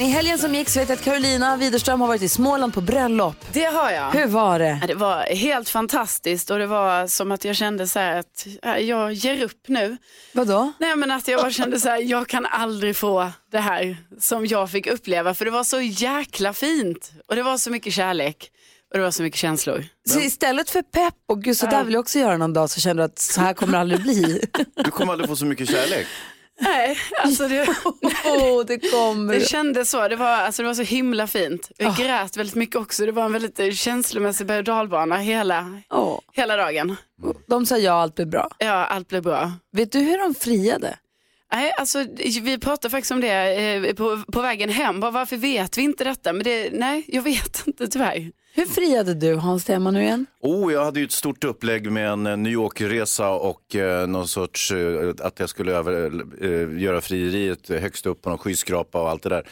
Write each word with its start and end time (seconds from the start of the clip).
I 0.00 0.04
helgen 0.04 0.38
som 0.38 0.54
gick 0.54 0.68
så 0.68 0.80
vet 0.80 0.88
jag 0.88 0.96
att 0.96 1.04
Carolina 1.04 1.56
Widerström 1.56 2.00
har 2.00 2.08
varit 2.08 2.22
i 2.22 2.28
Småland 2.28 2.74
på 2.74 2.80
bröllop. 2.80 3.36
Det 3.52 3.64
har 3.64 3.90
jag. 3.90 4.10
Hur 4.10 4.26
var 4.26 4.58
det? 4.58 4.82
Det 4.86 4.94
var 4.94 5.22
helt 5.22 5.68
fantastiskt 5.68 6.50
och 6.50 6.58
det 6.58 6.66
var 6.66 7.06
som 7.06 7.32
att 7.32 7.44
jag 7.44 7.56
kände 7.56 7.88
så 7.88 7.98
här 7.98 8.18
att 8.18 8.46
ja, 8.62 8.78
jag 8.78 9.12
ger 9.12 9.42
upp 9.42 9.68
nu. 9.68 9.96
Vadå? 10.32 10.72
Nej 10.78 10.96
men 10.96 11.10
att 11.10 11.28
jag 11.28 11.40
bara 11.40 11.50
kände 11.50 11.80
så 11.80 11.88
här, 11.88 11.98
jag 11.98 12.28
kan 12.28 12.46
aldrig 12.46 12.96
få 12.96 13.30
det 13.52 13.58
här 13.58 13.96
som 14.20 14.46
jag 14.46 14.70
fick 14.70 14.86
uppleva 14.86 15.34
för 15.34 15.44
det 15.44 15.50
var 15.50 15.64
så 15.64 15.80
jäkla 15.80 16.52
fint 16.52 17.12
och 17.28 17.36
det 17.36 17.42
var 17.42 17.58
så 17.58 17.70
mycket 17.70 17.92
kärlek 17.92 18.50
och 18.92 18.98
det 18.98 19.04
var 19.04 19.10
så 19.10 19.22
mycket 19.22 19.40
känslor. 19.40 19.84
Så 20.08 20.20
istället 20.20 20.70
för 20.70 20.82
pepp 20.82 21.14
och 21.28 21.42
gud 21.42 21.56
så 21.56 21.66
där 21.66 21.84
vill 21.84 21.94
jag 21.94 22.00
också 22.00 22.18
göra 22.18 22.36
någon 22.36 22.52
dag 22.52 22.70
så 22.70 22.80
känner 22.80 22.94
du 22.94 23.02
att 23.02 23.18
så 23.18 23.40
här 23.40 23.54
kommer 23.54 23.72
det 23.72 23.78
aldrig 23.78 24.02
bli. 24.02 24.44
Du 24.84 24.90
kommer 24.90 25.12
aldrig 25.12 25.28
få 25.28 25.36
så 25.36 25.46
mycket 25.46 25.68
kärlek. 25.68 26.06
Nej, 26.60 26.96
alltså 27.22 27.48
det, 27.48 27.68
Åh, 28.24 28.64
det 28.66 28.78
kommer. 28.78 29.34
det 29.34 29.40
kändes 29.48 29.90
så. 29.90 30.08
Det 30.08 30.16
var, 30.16 30.26
alltså 30.26 30.62
det 30.62 30.66
var 30.68 30.74
så 30.74 30.82
himla 30.82 31.26
fint. 31.26 31.70
Jag 31.76 31.96
grät 31.96 32.36
väldigt 32.36 32.54
mycket 32.56 32.76
också. 32.76 33.06
Det 33.06 33.12
var 33.12 33.24
en 33.24 33.32
väldigt 33.32 33.60
eh, 33.60 33.70
känslomässig 33.70 34.46
berg 34.46 34.58
och 34.58 34.64
dalbana 34.64 35.16
hela, 35.16 35.80
Åh. 35.90 36.18
hela 36.32 36.56
dagen. 36.56 36.96
De 37.46 37.66
sa 37.66 37.78
ja, 37.78 37.92
allt 37.92 38.14
blir 38.14 38.26
bra. 38.26 38.50
Ja, 38.58 38.72
allt 38.84 39.08
blev 39.08 39.22
bra. 39.22 39.52
Vet 39.72 39.92
du 39.92 39.98
hur 39.98 40.18
de 40.18 40.34
friade? 40.34 40.98
Nej, 41.52 41.72
alltså, 41.78 42.04
vi 42.42 42.58
pratade 42.58 42.90
faktiskt 42.90 43.10
om 43.10 43.20
det 43.20 43.54
eh, 43.74 43.94
på, 43.94 44.22
på 44.32 44.40
vägen 44.42 44.68
hem. 44.70 45.00
Bara, 45.00 45.10
varför 45.10 45.36
vet 45.36 45.78
vi 45.78 45.82
inte 45.82 46.04
detta? 46.04 46.32
Men 46.32 46.42
det, 46.42 46.70
nej, 46.72 47.04
jag 47.08 47.22
vet 47.22 47.62
inte 47.66 47.88
tyvärr. 47.88 48.30
Hur 48.54 48.66
friade 48.66 49.14
du 49.14 49.34
Hans 49.34 49.70
Emanuel? 49.70 50.24
Oh, 50.40 50.72
jag 50.72 50.84
hade 50.84 51.00
ju 51.00 51.06
ett 51.06 51.12
stort 51.12 51.44
upplägg 51.44 51.92
med 51.92 52.08
en 52.10 52.26
eh, 52.26 52.36
New 52.36 52.52
York-resa 52.52 53.30
och 53.30 53.76
eh, 53.76 54.06
någon 54.06 54.28
sorts, 54.28 54.72
eh, 54.72 55.14
att 55.20 55.40
jag 55.40 55.48
skulle 55.48 55.72
över, 55.72 56.22
eh, 56.44 56.82
göra 56.82 57.00
frieriet 57.00 57.68
högst 57.68 58.06
upp 58.06 58.22
på 58.22 58.30
någon 58.30 58.38
skyskrapa 58.38 59.02
och 59.02 59.10
allt 59.10 59.22
det 59.22 59.28
där. 59.28 59.48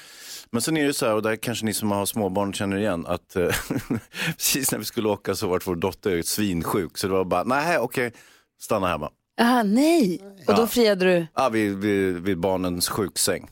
Men 0.50 0.62
sen 0.62 0.77
är 0.77 0.86
det 0.86 0.94
så 0.94 1.06
här, 1.06 1.14
och 1.14 1.22
där 1.22 1.36
kanske 1.36 1.64
ni 1.64 1.74
som 1.74 1.90
har 1.90 2.06
småbarn 2.06 2.52
känner 2.52 2.77
igen, 2.77 3.06
att 3.06 3.36
eh, 3.36 3.48
precis 4.36 4.72
när 4.72 4.78
vi 4.78 4.84
skulle 4.84 5.08
åka 5.08 5.34
så 5.34 5.48
var 5.48 5.62
vår 5.64 5.77
dotter 5.77 6.22
svinsjuk. 6.22 6.98
Så 6.98 7.06
det 7.06 7.12
var 7.12 7.24
bara, 7.24 7.44
nej 7.44 7.78
okej, 7.78 8.12
stanna 8.60 8.88
hemma. 8.88 9.10
Ah, 9.41 9.62
nej. 9.62 10.20
Och 10.47 10.55
då 10.56 10.67
friade 10.67 11.05
du? 11.05 11.27
Ja, 11.34 11.48
vid, 11.48 11.77
vid, 11.78 12.14
vid 12.17 12.39
barnens 12.41 12.89
sjuksäng. 12.89 13.48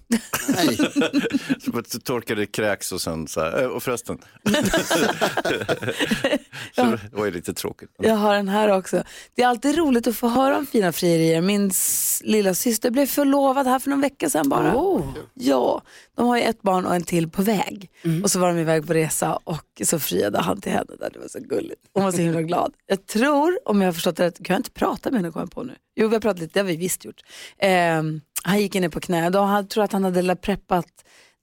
så 1.65 1.71
bara 1.73 1.83
torkade 2.05 2.47
kräks 2.47 2.93
och 2.93 3.01
sen 3.01 3.29
så 3.29 3.41
här, 3.41 3.63
eh, 3.63 3.69
och 3.69 3.83
förresten. 3.83 4.19
så 6.75 6.83
det 6.85 7.01
var 7.13 7.25
ju 7.25 7.31
lite 7.31 7.55
tråkigt. 7.55 7.91
Jag 7.99 8.15
har 8.15 8.35
den 8.35 8.49
här 8.49 8.69
också. 8.69 9.03
Det 9.35 9.43
är 9.43 9.47
alltid 9.47 9.77
roligt 9.79 10.07
att 10.07 10.17
få 10.17 10.29
höra 10.29 10.59
om 10.59 10.67
fina 10.67 10.93
frierier. 10.93 11.41
Min 11.41 11.69
s- 11.69 12.23
lilla 12.25 12.55
syster 12.55 12.91
blev 12.91 13.07
förlovad 13.07 13.67
här 13.67 13.79
för 13.79 13.91
någon 13.91 14.01
vecka 14.01 14.31
sedan 14.31 14.49
bara. 14.49 14.73
Ja, 15.35 15.83
de 16.17 16.27
har 16.27 16.37
ju 16.37 16.43
ett 16.43 16.63
barn 16.63 16.87
och 16.87 16.95
en 16.95 17.03
till 17.03 17.29
på 17.31 17.43
väg. 17.43 17.91
Och 18.25 18.31
så 18.31 18.39
var 18.39 18.49
de 18.49 18.59
iväg 18.59 18.87
på 18.87 18.93
resa 18.93 19.39
och 19.45 19.83
så 19.85 19.99
friade 19.99 20.39
han 20.41 20.61
till 20.61 20.73
henne 20.73 20.93
där. 21.01 21.11
Det 21.13 21.19
var 21.19 21.29
så 21.29 21.39
gulligt. 21.41 21.81
Hon 21.95 22.05
var 22.05 22.13
så 22.13 22.19
himla 22.19 22.43
glad. 22.43 22.73
Jag 22.87 23.07
tror, 23.07 23.59
om 23.65 23.81
jag 23.81 23.89
har 23.89 23.93
förstått 23.93 24.17
det 24.17 24.27
rätt, 24.27 24.45
kan 24.45 24.55
jag 24.55 24.59
inte 24.61 24.71
prata 24.71 25.11
med 25.11 25.21
henne 25.21 25.33
kommer 25.33 25.47
jag 25.47 25.51
på 25.53 25.63
nu? 25.63 25.76
Jo, 25.97 26.09
vi 26.09 26.15
har 26.15 26.21
pratat 26.21 26.41
lite, 26.41 26.53
det 26.53 26.61
har 26.61 26.65
vi 26.67 26.77
visst 26.77 27.05
gjort. 27.05 27.21
Ehm, 27.59 28.21
han 28.43 28.61
gick 28.61 28.75
in 28.75 28.91
på 28.91 29.01
knä, 29.01 29.31
då 29.31 29.41
han 29.41 29.69
tror 29.69 29.85
att 29.85 29.93
han 29.93 30.05
hade 30.05 30.37
preppat 30.37 30.87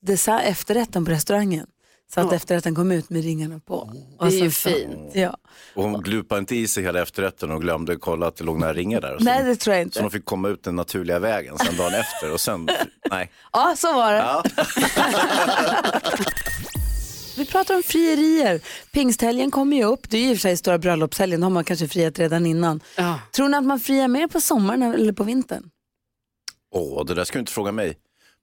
dessert, 0.02 0.42
efterrätten 0.46 1.06
på 1.06 1.12
restaurangen. 1.12 1.68
Så 2.14 2.22
att 2.22 2.34
efterrätten 2.34 2.76
kom 2.76 2.92
ut 2.92 3.10
med 3.10 3.24
ringarna 3.24 3.60
på. 3.60 3.76
Och 4.20 4.28
Det 4.30 4.36
är 4.36 4.44
ju 4.44 4.52
så- 4.52 4.70
fint. 4.70 5.12
Ja. 5.14 5.38
Och 5.76 5.84
hon 5.84 6.02
glupade 6.02 6.40
inte 6.40 6.56
i 6.56 6.68
sig 6.68 6.84
hela 6.84 7.02
efterrätten 7.02 7.52
och 7.52 7.62
glömde 7.62 7.96
kolla 7.96 8.28
att 8.28 8.36
det 8.36 8.44
låg 8.44 8.60
några 8.60 8.74
ringar 8.74 9.02
där. 9.02 9.18
Nej, 9.20 9.44
det 9.44 9.56
tror 9.56 9.76
jag 9.76 9.84
inte. 9.84 9.98
så 9.98 10.02
de 10.04 10.12
fick 10.12 10.26
komma 10.26 10.50
ut 10.50 10.64
den 10.64 10.76
naturliga 10.76 11.20
vägen 11.20 11.58
sen 11.58 11.78
dagen 11.78 11.94
efter 11.94 12.32
och 12.34 12.42
sen, 12.42 12.68
nej. 13.12 13.32
Ja, 13.54 13.74
så 13.78 13.94
var 13.94 14.12
det. 14.14 14.18
Ja. 14.18 14.44
Vi 17.38 17.46
pratar 17.46 17.76
om 17.76 17.84
frierier. 17.84 18.62
Pingsthelgen 18.92 19.52
kommer 19.52 19.78
ju 19.78 19.84
upp. 19.84 20.10
Det 20.10 20.18
är 20.18 20.22
ju 20.22 20.30
i 20.30 20.34
och 20.34 20.38
för 20.38 20.42
sig 20.42 20.58
stora 20.58 20.78
bröllopshelgen. 20.78 21.42
Då 21.42 21.46
har 21.46 21.52
man 21.52 21.64
kanske 21.64 21.88
friat 21.88 22.20
redan 22.20 22.46
innan. 22.46 22.82
Ja. 22.98 23.20
Tror 23.32 23.50
ni 23.50 23.58
att 23.58 23.64
man 23.64 23.80
friar 23.80 24.08
mer 24.08 24.28
på 24.28 24.42
sommaren 24.42 24.84
eller 24.84 25.14
på 25.14 25.24
vintern? 25.24 25.70
Åh, 26.76 27.06
det 27.06 27.14
där 27.14 27.24
ska 27.24 27.34
du 27.34 27.40
inte 27.40 27.52
fråga 27.52 27.72
mig. 27.72 27.98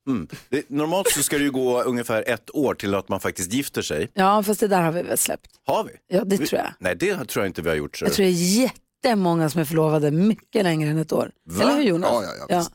Mm. 0.08 0.28
Det, 0.48 0.70
normalt 0.70 1.10
så 1.10 1.22
ska 1.22 1.38
det 1.38 1.44
ju 1.44 1.50
gå 1.50 1.82
ungefär 1.82 2.24
ett 2.26 2.54
år 2.54 2.74
till 2.74 2.94
att 2.94 3.08
man 3.08 3.20
faktiskt 3.20 3.52
gifter 3.52 3.82
sig. 3.82 4.10
Ja, 4.14 4.42
fast 4.42 4.60
det 4.60 4.68
där 4.68 4.82
har 4.82 4.92
vi 4.92 5.02
väl 5.02 5.18
släppt. 5.18 5.50
Har 5.66 5.84
vi? 5.84 5.90
Ja, 6.16 6.24
det 6.24 6.36
vi, 6.36 6.46
tror 6.46 6.60
jag. 6.60 6.72
Nej, 6.78 6.96
det 6.96 7.24
tror 7.24 7.44
jag 7.44 7.48
inte 7.48 7.62
vi 7.62 7.68
har 7.68 7.76
gjort. 7.76 7.96
Så. 7.96 8.04
Jag 8.04 8.12
tror 8.12 8.26
det 8.26 8.32
är 8.32 8.62
jättemånga 8.62 9.50
som 9.50 9.60
är 9.60 9.64
förlovade 9.64 10.10
mycket 10.10 10.64
längre 10.64 10.90
än 10.90 10.98
ett 10.98 11.12
år. 11.12 11.30
Va? 11.44 11.62
Eller 11.62 11.74
hur 11.74 11.82
Jonas? 11.82 12.10
Ja, 12.12 12.22
ja, 12.24 12.46
ja, 12.48 12.58
visst. 12.58 12.72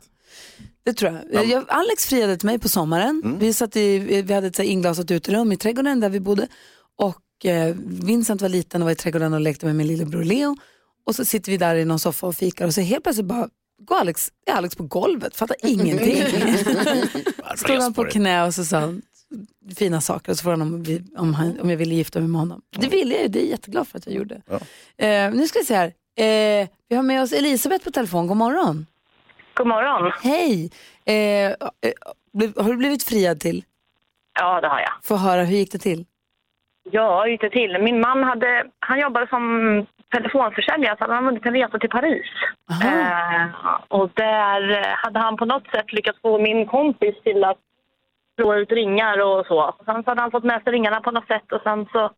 Det 0.85 0.94
tror 0.94 1.22
jag. 1.31 1.46
jag. 1.46 1.66
Alex 1.68 2.06
friade 2.06 2.38
till 2.38 2.46
mig 2.46 2.59
på 2.59 2.69
sommaren. 2.69 3.22
Mm. 3.25 3.40
Vi, 3.40 3.53
satt 3.53 3.75
i, 3.75 4.00
vi 4.00 4.34
hade 4.34 4.47
ett 4.47 4.56
så 4.56 4.62
här 4.62 4.69
inglasat 4.69 5.12
uterum 5.12 5.51
i 5.51 5.57
trädgården 5.57 6.00
där 6.00 6.09
vi 6.09 6.19
bodde. 6.19 6.47
Och 6.97 7.46
eh, 7.46 7.75
Vincent 7.85 8.41
var 8.41 8.50
liten 8.50 8.81
och 8.81 8.85
var 8.85 8.91
i 8.91 8.96
trädgården 8.96 9.34
och 9.34 9.41
lekte 9.41 9.66
med 9.66 9.75
min 9.75 9.88
lillebror 9.88 10.23
Leo. 10.23 10.57
Och 11.06 11.16
så 11.16 11.25
sitter 11.25 11.51
vi 11.51 11.57
där 11.57 11.75
i 11.75 11.85
någon 11.85 12.00
soffa 12.00 12.28
och 12.28 12.35
fikar 12.35 12.66
och 12.66 12.73
så 12.73 12.81
helt 12.81 13.03
plötsligt 13.03 13.25
bara 13.25 13.50
går 13.81 13.96
Alex, 13.96 14.31
är 14.46 14.53
Alex 14.53 14.75
på 14.75 14.84
golvet, 14.84 15.35
fattar 15.35 15.57
ingenting. 15.63 16.16
Stod 17.56 17.78
han 17.78 17.94
på 17.94 18.03
knä 18.03 18.46
och 18.46 18.53
så 18.53 18.66
sa 18.66 18.79
han 18.79 19.02
fina 19.75 20.02
saker 20.02 20.31
och 20.31 20.38
så 20.38 20.44
frågade 20.44 20.63
han 20.63 20.73
om, 20.73 20.85
om, 21.17 21.34
han, 21.34 21.59
om 21.59 21.69
jag 21.69 21.78
ville 21.78 21.96
gifta 21.96 22.19
mig 22.19 22.28
med 22.28 22.40
honom. 22.40 22.62
Det 22.78 22.88
ville 22.88 23.13
jag 23.13 23.22
ju, 23.22 23.28
det 23.28 23.40
är 23.40 23.41
jag 23.41 23.50
jätteglad 23.50 23.88
för 23.88 23.97
att 23.97 24.06
jag 24.06 24.16
gjorde. 24.16 24.41
Eh, 24.97 25.34
nu 25.34 25.47
ska 25.47 25.59
vi 25.59 25.66
se 25.66 25.75
här. 25.75 25.94
Eh, 26.17 26.67
vi 26.90 26.96
har 26.96 27.03
med 27.03 27.23
oss 27.23 27.31
Elisabeth 27.31 27.84
på 27.84 27.91
telefon, 27.91 28.28
god 28.28 28.38
morgon. 28.38 28.85
God 29.55 29.67
morgon. 29.67 30.11
Hej! 30.23 30.71
Eh, 31.05 31.51
eh, 31.51 31.53
har 32.63 32.69
du 32.69 32.77
blivit 32.77 33.03
friad 33.03 33.39
till? 33.39 33.63
Ja, 34.39 34.61
det 34.61 34.67
har 34.67 34.79
jag. 34.79 34.91
Få 35.03 35.16
höra, 35.16 35.43
hur 35.43 35.57
gick 35.57 35.71
det 35.71 35.77
till? 35.79 36.05
Ja, 36.91 37.27
inte 37.27 37.49
till. 37.49 37.77
Min 37.81 37.99
man 37.99 38.23
hade, 38.23 38.66
han 38.79 38.99
jobbade 38.99 39.27
som 39.27 39.43
telefonförsäljare 40.11 40.95
så 40.97 41.03
hade 41.03 41.13
han 41.13 41.25
vunnit 41.25 41.45
en 41.45 41.53
resa 41.53 41.79
till 41.79 41.89
Paris. 41.89 42.25
Eh, 42.83 43.45
och 43.88 44.09
där 44.13 44.95
hade 45.03 45.19
han 45.19 45.38
på 45.38 45.45
något 45.45 45.67
sätt 45.67 45.93
lyckats 45.93 46.22
få 46.22 46.39
min 46.39 46.66
kompis 46.67 47.16
till 47.23 47.43
att 47.43 47.57
slå 48.35 48.55
ut 48.55 48.72
ringar 48.72 49.17
och 49.22 49.45
så. 49.45 49.75
Sen 49.85 50.03
så 50.03 50.09
hade 50.11 50.22
han 50.22 50.31
fått 50.31 50.43
med 50.43 50.63
sig 50.63 50.73
ringarna 50.73 51.01
på 51.01 51.11
något 51.11 51.27
sätt 51.27 51.51
och 51.51 51.61
sen 51.63 51.85
så 51.91 52.11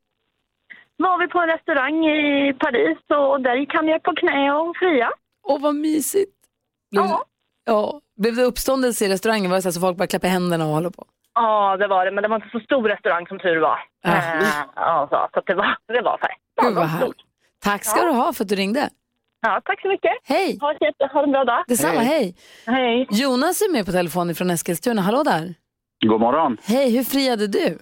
var 0.97 1.19
vi 1.19 1.27
på 1.27 1.39
en 1.39 1.47
restaurang 1.49 2.05
i 2.07 2.53
Paris 2.59 2.97
och 3.09 3.41
där 3.41 3.55
gick 3.55 3.73
han 3.73 3.85
ner 3.85 3.99
på 3.99 4.15
knä 4.15 4.51
och 4.53 4.77
fria. 4.77 5.11
Åh, 5.43 5.61
vad 5.61 5.75
mysigt! 5.75 6.31
Blev, 6.91 7.03
Ja. 7.03 7.23
Ja. 7.67 8.01
Blev 8.21 8.35
det 8.35 8.43
uppståndelse 8.43 9.05
i 9.05 9.09
restaurangen? 9.09 9.49
Var 9.51 9.57
det 9.57 9.61
så, 9.61 9.71
så 9.71 9.81
folk 9.81 9.97
bara 9.97 10.07
klappade 10.07 10.33
händerna 10.33 10.65
och 10.65 10.71
håller 10.71 10.89
på? 10.89 11.05
Ja, 11.35 11.77
det 11.77 11.87
var 11.87 12.05
det, 12.05 12.11
men 12.11 12.21
det 12.21 12.27
var 12.27 12.35
inte 12.35 12.49
så 12.51 12.59
stor 12.59 12.89
restaurang 12.89 13.27
som 13.27 13.39
tur 13.39 13.59
var. 13.59 13.79
Ah. 14.03 14.11
Eh, 14.17 14.43
ja, 14.75 15.07
så, 15.11 15.29
så 15.33 15.39
att 15.39 15.45
det 15.45 15.53
var, 15.55 15.77
det 15.87 16.01
var 16.01 16.17
så 16.21 16.25
här. 16.27 16.67
Gud 16.67 16.75
vad 16.75 16.85
härligt. 16.87 17.15
Tack 17.63 17.83
ska 17.83 18.01
du 18.05 18.11
ha 18.11 18.33
för 18.33 18.43
att 18.43 18.49
du 18.49 18.55
ringde. 18.55 18.89
Ja, 19.41 19.61
tack 19.65 19.81
så 19.81 19.87
mycket. 19.87 20.11
Hej! 20.23 20.57
Ha, 20.61 20.73
ha 21.13 21.23
en 21.23 21.31
bra 21.31 21.43
dag. 21.45 21.63
Detsamma, 21.67 21.99
hej. 21.99 22.35
Hej. 22.65 23.07
Jonas 23.11 23.61
är 23.61 23.71
med 23.73 23.85
på 23.85 23.91
telefon 23.91 24.35
från 24.35 24.49
Eskilstuna. 24.49 25.01
Hallå 25.01 25.23
där! 25.23 25.53
God 26.05 26.21
morgon. 26.21 26.57
Hej, 26.63 26.95
hur 26.97 27.03
friade 27.03 27.47
du? 27.47 27.77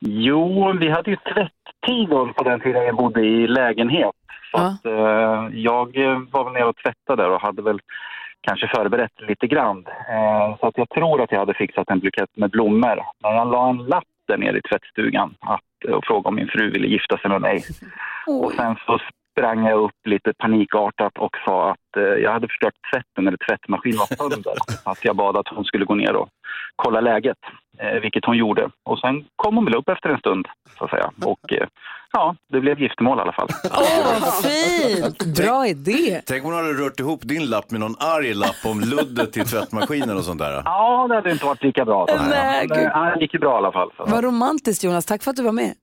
Jo, 0.00 0.72
vi 0.80 0.90
hade 0.90 1.10
ju 1.10 1.16
tvätttider 1.16 2.32
på 2.32 2.44
den 2.44 2.60
tiden 2.60 2.82
jag 2.84 2.96
bodde 2.96 3.20
i 3.20 3.46
lägenhet. 3.46 4.10
Så 4.50 4.58
Ja. 4.58 4.66
att, 4.66 4.84
eh, 4.86 5.58
jag 5.58 5.86
var 6.32 6.44
väl 6.44 6.52
nere 6.52 6.64
och 6.64 6.76
tvättade 6.76 7.22
där 7.22 7.30
och 7.30 7.40
hade 7.40 7.62
väl 7.62 7.80
kanske 8.46 8.68
förberett 8.76 9.20
lite 9.28 9.46
grann. 9.46 9.84
Eh, 10.14 10.58
så 10.60 10.66
att 10.66 10.78
jag 10.78 10.88
tror 10.88 11.22
att 11.22 11.32
jag 11.32 11.38
hade 11.38 11.54
fixat 11.54 11.90
en 11.90 12.00
bukett 12.00 12.36
med 12.36 12.50
blommor. 12.50 12.98
Men 13.22 13.34
jag 13.34 13.50
la 13.50 13.68
en 13.70 13.76
lapp 13.76 14.04
där 14.28 14.38
nere 14.38 14.58
i 14.58 14.62
tvättstugan 14.62 15.34
att, 15.40 15.94
och 15.94 16.04
frågade 16.04 16.28
om 16.28 16.34
min 16.34 16.48
fru 16.48 16.70
ville 16.70 16.86
gifta 16.86 17.18
sig 17.18 17.30
med 17.30 17.40
mig. 17.40 17.62
Och 18.26 18.52
sen 18.52 18.76
så 18.86 18.98
sprang 19.38 19.66
jag 19.66 19.78
upp 19.84 20.00
lite 20.06 20.32
panikartat 20.38 21.18
och 21.18 21.36
sa 21.44 21.70
att 21.70 21.96
eh, 21.96 22.02
jag 22.02 22.32
hade 22.32 22.48
förstört 22.48 22.74
tvätten, 22.92 23.26
eller 23.28 23.38
tvättmaskinen 23.48 23.98
var 23.98 24.30
sönder. 24.30 24.54
att 24.84 25.04
jag 25.04 25.16
bad 25.16 25.36
att 25.36 25.48
hon 25.48 25.64
skulle 25.64 25.84
gå 25.84 25.94
ner 25.94 26.16
och 26.16 26.28
kolla 26.76 27.00
läget, 27.00 27.36
eh, 27.78 28.00
vilket 28.00 28.24
hon 28.24 28.36
gjorde. 28.36 28.70
Och 28.84 28.98
sen 28.98 29.24
kom 29.36 29.56
hon 29.56 29.64
väl 29.64 29.74
upp 29.74 29.88
efter 29.88 30.08
en 30.08 30.18
stund, 30.18 30.46
så 30.78 30.84
att 30.84 30.90
säga. 30.90 31.10
Och 31.24 31.52
eh, 31.52 31.66
ja, 32.12 32.36
det 32.52 32.60
blev 32.60 32.80
giftermål 32.80 33.18
i 33.18 33.20
alla 33.20 33.32
fall. 33.32 33.48
Åh, 33.64 34.20
vad 34.20 34.34
fint! 34.44 35.36
Bra 35.36 35.66
idé! 35.66 36.20
Tänk 36.26 36.44
om 36.44 36.52
hon 36.52 36.64
hade 36.64 36.72
rört 36.84 37.00
ihop 37.00 37.20
din 37.22 37.46
lapp 37.46 37.70
med 37.70 37.80
någon 37.80 37.96
arg 37.98 38.34
lapp 38.34 38.60
om 38.64 38.80
luddet 38.80 39.32
till 39.32 39.44
tvättmaskinen 39.44 40.16
och 40.16 40.24
sånt 40.24 40.38
där. 40.38 40.62
Ja, 40.64 41.06
det 41.08 41.14
hade 41.14 41.32
inte 41.32 41.46
varit 41.46 41.62
lika 41.62 41.84
bra. 41.84 42.06
Nej, 42.08 42.66
Men, 42.68 42.78
gud. 42.78 42.86
eh, 42.86 42.90
ja, 42.94 43.12
det 43.14 43.20
gick 43.20 43.34
ju 43.34 43.40
bra 43.40 43.54
i 43.54 43.56
alla 43.56 43.72
fall. 43.72 43.90
Så. 43.96 44.04
Vad 44.04 44.24
romantiskt 44.24 44.84
Jonas, 44.84 45.06
tack 45.06 45.22
för 45.22 45.30
att 45.30 45.36
du 45.36 45.42
var 45.42 45.52
med. 45.52 45.74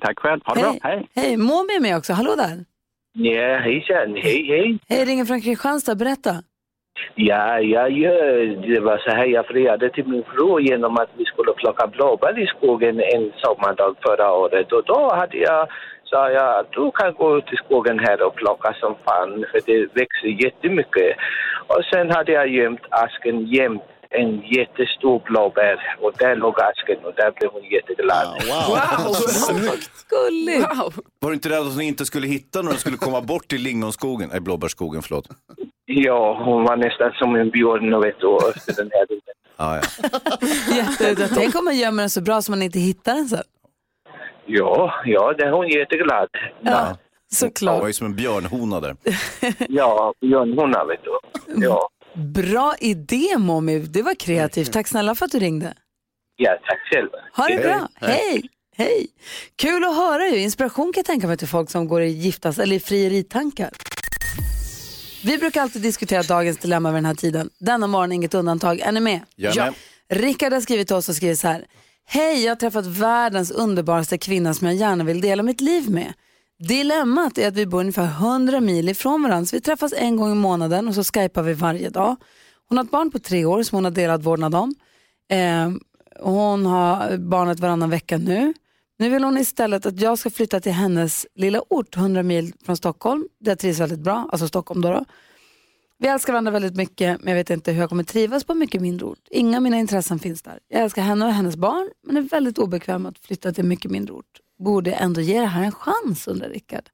Tack 0.00 0.18
själv. 0.18 0.40
Ha 0.44 0.54
det 0.54 0.60
bra. 0.60 0.74
Hej. 0.82 1.08
Hej, 1.14 1.36
Momi 1.36 1.76
är 1.76 1.80
med 1.80 1.96
också. 1.96 2.12
Hallå 2.12 2.34
där! 2.36 2.64
Ja, 3.12 3.58
hejsan. 3.58 4.16
Hej, 4.16 4.46
hej. 4.48 4.78
Hej, 4.88 5.04
ringer 5.04 5.24
från 5.24 5.40
Kristianstad. 5.40 5.94
Berätta. 5.94 6.30
Ja, 7.14 7.60
jag 7.60 7.90
gör. 7.90 8.32
Det 8.74 8.80
var 8.80 8.98
så 8.98 9.10
här 9.10 9.26
jag 9.26 9.46
friade 9.46 9.90
till 9.90 10.06
min 10.06 10.22
fru 10.22 10.60
genom 10.60 10.96
att 10.96 11.10
vi 11.16 11.24
skulle 11.24 11.52
plocka 11.52 11.86
blåbär 11.86 12.38
i 12.38 12.46
skogen 12.46 13.00
en 13.00 13.32
sommardag 13.36 13.96
förra 14.06 14.32
året. 14.32 14.72
Och 14.72 14.84
då 14.86 15.14
hade 15.14 15.36
jag, 15.36 15.68
sa 16.04 16.30
jag, 16.30 16.66
du 16.70 16.90
kan 16.94 17.14
gå 17.14 17.38
ut 17.38 17.52
i 17.52 17.56
skogen 17.56 17.98
här 17.98 18.22
och 18.26 18.34
plocka 18.34 18.74
som 18.80 18.94
fan, 19.04 19.44
för 19.50 19.60
det 19.66 20.00
växer 20.00 20.44
jättemycket. 20.44 21.16
Och 21.66 21.84
sen 21.92 22.10
hade 22.10 22.32
jag 22.32 22.48
gömt 22.48 22.84
asken 22.90 23.46
jämt 23.46 23.82
en 24.10 24.40
jättestor 24.42 25.22
blåbär 25.24 25.96
och 26.00 26.12
där 26.18 26.36
låg 26.36 26.54
asken 26.60 27.04
och 27.04 27.12
där 27.16 27.30
blev 27.30 27.50
hon 27.52 27.62
jätteglad. 27.64 28.26
Gulligt. 30.08 30.68
Wow. 30.78 30.92
Var 31.20 31.30
du 31.30 31.34
inte 31.34 31.48
rädd 31.48 31.58
att 31.58 31.72
hon 31.72 31.80
inte 31.82 32.04
skulle 32.04 32.26
hitta 32.26 32.62
när 32.62 32.70
hon 32.70 32.78
skulle 32.78 32.96
komma 32.96 33.20
bort 33.20 33.48
till 33.48 33.62
lingonskogen? 33.62 34.28
Nej, 34.32 34.40
blåbärsskogen, 34.40 35.02
förlåt. 35.02 35.28
Ja, 35.84 36.42
hon 36.44 36.64
var 36.64 36.76
nästan 36.76 37.12
som 37.12 37.34
en 37.36 37.50
björn 37.50 38.00
vet 38.00 38.20
du, 38.20 38.36
efter 38.56 38.74
den 38.82 38.90
här 38.92 39.06
tiden. 39.06 39.22
Ah, 39.56 39.76
ja. 39.76 41.26
Tänk 41.34 41.54
om 41.54 41.64
man 41.64 41.76
gömmer 41.76 42.02
den 42.02 42.10
så 42.10 42.20
bra 42.20 42.42
så 42.42 42.52
man 42.52 42.62
inte 42.62 42.78
hittar 42.78 43.14
den 43.14 43.28
sen. 43.28 43.42
Ja, 44.46 44.94
ja, 45.04 45.32
det 45.38 45.44
är 45.44 45.50
hon 45.50 45.68
jätteglad. 45.68 46.28
Ja, 46.32 46.70
Det 46.70 46.70
var 46.70 46.96
såklart. 47.30 47.88
ju 47.88 47.92
som 47.92 48.06
en 48.06 48.16
björnhona 48.16 48.80
där. 48.80 48.96
Ja, 49.68 50.14
björnhona 50.20 50.84
vet 50.84 51.00
du. 51.04 51.10
Ja, 51.66 51.88
Bra 52.18 52.74
idé 52.80 53.38
Momi, 53.38 53.78
det 53.78 54.02
var 54.02 54.14
kreativt. 54.14 54.72
Tack 54.72 54.88
snälla 54.88 55.14
för 55.14 55.24
att 55.24 55.32
du 55.32 55.38
ringde. 55.38 55.74
ja 56.36 56.58
tack 56.66 56.78
själv. 56.90 57.08
Ha 57.36 57.48
det 57.48 57.62
bra. 57.62 57.88
Hej. 57.94 58.42
Hej. 58.76 59.06
Kul 59.56 59.84
att 59.84 59.96
höra 59.96 60.26
ju. 60.26 60.38
Inspiration 60.38 60.92
kan 60.92 60.98
jag 61.00 61.06
tänka 61.06 61.26
mig 61.26 61.36
till 61.36 61.48
folk 61.48 61.70
som 61.70 61.88
går 61.88 62.02
i 62.02 62.08
giftas 62.08 62.58
eller 62.58 62.76
i 62.76 62.80
frieritankar. 62.80 63.70
Vi 65.24 65.38
brukar 65.38 65.62
alltid 65.62 65.82
diskutera 65.82 66.22
dagens 66.22 66.58
dilemma 66.58 66.90
vid 66.90 66.96
den 66.96 67.04
här 67.04 67.14
tiden. 67.14 67.50
Denna 67.58 67.86
morgon 67.86 68.12
inget 68.12 68.34
undantag. 68.34 68.80
Är 68.80 68.92
ni 68.92 69.00
med? 69.00 69.20
Jag 69.36 69.56
är 69.56 69.64
med. 69.64 69.74
Rickard 70.08 70.52
har 70.52 70.60
skrivit 70.60 70.86
till 70.86 70.96
oss 70.96 71.08
och 71.08 71.14
skriver 71.14 71.34
så 71.34 71.48
här. 71.48 71.64
Hej, 72.06 72.44
jag 72.44 72.50
har 72.50 72.56
träffat 72.56 72.86
världens 72.86 73.50
underbaraste 73.50 74.18
kvinna 74.18 74.54
som 74.54 74.66
jag 74.66 74.76
gärna 74.76 75.04
vill 75.04 75.20
dela 75.20 75.42
mitt 75.42 75.60
liv 75.60 75.90
med. 75.90 76.12
Dilemmat 76.58 77.38
är 77.38 77.48
att 77.48 77.54
vi 77.54 77.66
bor 77.66 77.80
ungefär 77.80 78.04
100 78.04 78.60
mil 78.60 78.88
ifrån 78.88 79.22
varandra 79.22 79.46
så 79.46 79.56
vi 79.56 79.60
träffas 79.60 79.92
en 79.96 80.16
gång 80.16 80.32
i 80.32 80.34
månaden 80.34 80.88
och 80.88 80.94
så 80.94 81.04
skypar 81.04 81.42
vi 81.42 81.54
varje 81.54 81.90
dag. 81.90 82.16
Hon 82.68 82.78
har 82.78 82.84
ett 82.84 82.90
barn 82.90 83.10
på 83.10 83.18
tre 83.18 83.44
år 83.44 83.62
som 83.62 83.76
hon 83.76 83.84
har 83.84 83.92
delad 83.92 84.22
vårdnad 84.22 84.54
om. 84.54 84.74
Eh, 85.30 85.70
hon 86.20 86.66
har 86.66 87.16
barnet 87.16 87.60
varannan 87.60 87.90
vecka 87.90 88.18
nu. 88.18 88.54
Nu 88.98 89.08
vill 89.08 89.24
hon 89.24 89.38
istället 89.38 89.86
att 89.86 90.00
jag 90.00 90.18
ska 90.18 90.30
flytta 90.30 90.60
till 90.60 90.72
hennes 90.72 91.26
lilla 91.34 91.62
ort 91.68 91.96
100 91.96 92.22
mil 92.22 92.52
från 92.64 92.76
Stockholm. 92.76 93.28
Där 93.40 93.50
jag 93.50 93.58
trivs 93.58 93.80
väldigt 93.80 94.00
bra, 94.00 94.28
alltså 94.32 94.48
Stockholm 94.48 94.80
då. 94.80 94.92
då. 94.92 95.04
Vi 95.98 96.08
älskar 96.08 96.32
varandra 96.32 96.52
väldigt 96.52 96.76
mycket 96.76 97.20
men 97.20 97.28
jag 97.28 97.36
vet 97.36 97.50
inte 97.50 97.72
hur 97.72 97.80
jag 97.80 97.88
kommer 97.88 98.04
trivas 98.04 98.44
på 98.44 98.52
en 98.52 98.58
mycket 98.58 98.82
mindre 98.82 99.06
ort. 99.06 99.28
Inga 99.30 99.56
av 99.56 99.62
mina 99.62 99.78
intressen 99.78 100.18
finns 100.18 100.42
där. 100.42 100.58
Jag 100.68 100.82
älskar 100.82 101.02
henne 101.02 101.26
och 101.26 101.32
hennes 101.32 101.56
barn 101.56 101.90
men 102.06 102.16
är 102.16 102.22
väldigt 102.22 102.58
obekväm 102.58 103.06
att 103.06 103.18
flytta 103.18 103.52
till 103.52 103.64
en 103.64 103.68
mycket 103.68 103.90
mindre 103.90 104.14
ort. 104.14 104.40
Borde 104.58 104.92
ändå 104.92 105.20
ge 105.20 105.40
det 105.40 105.46
här 105.46 105.62
en 105.62 105.72
chans 105.72 106.28
undrar 106.28 106.48
Rickard. 106.48 106.84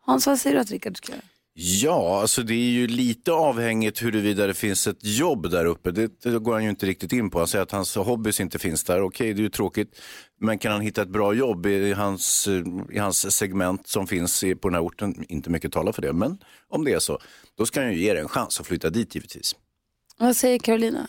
Hans, 0.00 0.26
vad 0.26 0.38
säger 0.38 0.56
du 0.56 0.62
att 0.62 0.70
Rickard 0.70 0.96
ska 0.96 1.12
göra? 1.12 1.22
Ja, 1.54 2.20
alltså 2.20 2.42
det 2.42 2.54
är 2.54 2.70
ju 2.70 2.86
lite 2.86 3.32
avhängigt 3.32 4.02
huruvida 4.02 4.46
det 4.46 4.54
finns 4.54 4.86
ett 4.86 5.04
jobb 5.04 5.50
där 5.50 5.64
uppe. 5.64 5.90
Det, 5.90 6.22
det 6.22 6.38
går 6.38 6.52
han 6.52 6.64
ju 6.64 6.70
inte 6.70 6.86
riktigt 6.86 7.12
in 7.12 7.30
på. 7.30 7.38
Han 7.38 7.48
säger 7.48 7.62
att 7.62 7.70
hans 7.70 7.96
hobbys 7.96 8.40
inte 8.40 8.58
finns 8.58 8.84
där. 8.84 9.02
Okej, 9.02 9.34
det 9.34 9.40
är 9.40 9.42
ju 9.42 9.48
tråkigt. 9.48 10.00
Men 10.40 10.58
kan 10.58 10.72
han 10.72 10.80
hitta 10.80 11.02
ett 11.02 11.08
bra 11.08 11.34
jobb 11.34 11.66
i 11.66 11.92
hans, 11.92 12.48
i 12.92 12.98
hans 12.98 13.36
segment 13.36 13.88
som 13.88 14.06
finns 14.06 14.44
på 14.60 14.68
den 14.68 14.74
här 14.74 14.82
orten, 14.82 15.24
inte 15.28 15.50
mycket 15.50 15.72
talar 15.72 15.92
för 15.92 16.02
det, 16.02 16.12
men 16.12 16.38
om 16.68 16.84
det 16.84 16.92
är 16.92 16.98
så, 16.98 17.18
då 17.58 17.66
ska 17.66 17.80
han 17.80 17.92
ju 17.92 17.98
ge 17.98 18.14
det 18.14 18.20
en 18.20 18.28
chans 18.28 18.60
att 18.60 18.66
flytta 18.66 18.90
dit 18.90 19.14
givetvis. 19.14 19.56
Vad 20.18 20.36
säger 20.36 20.58
Carolina? 20.58 21.08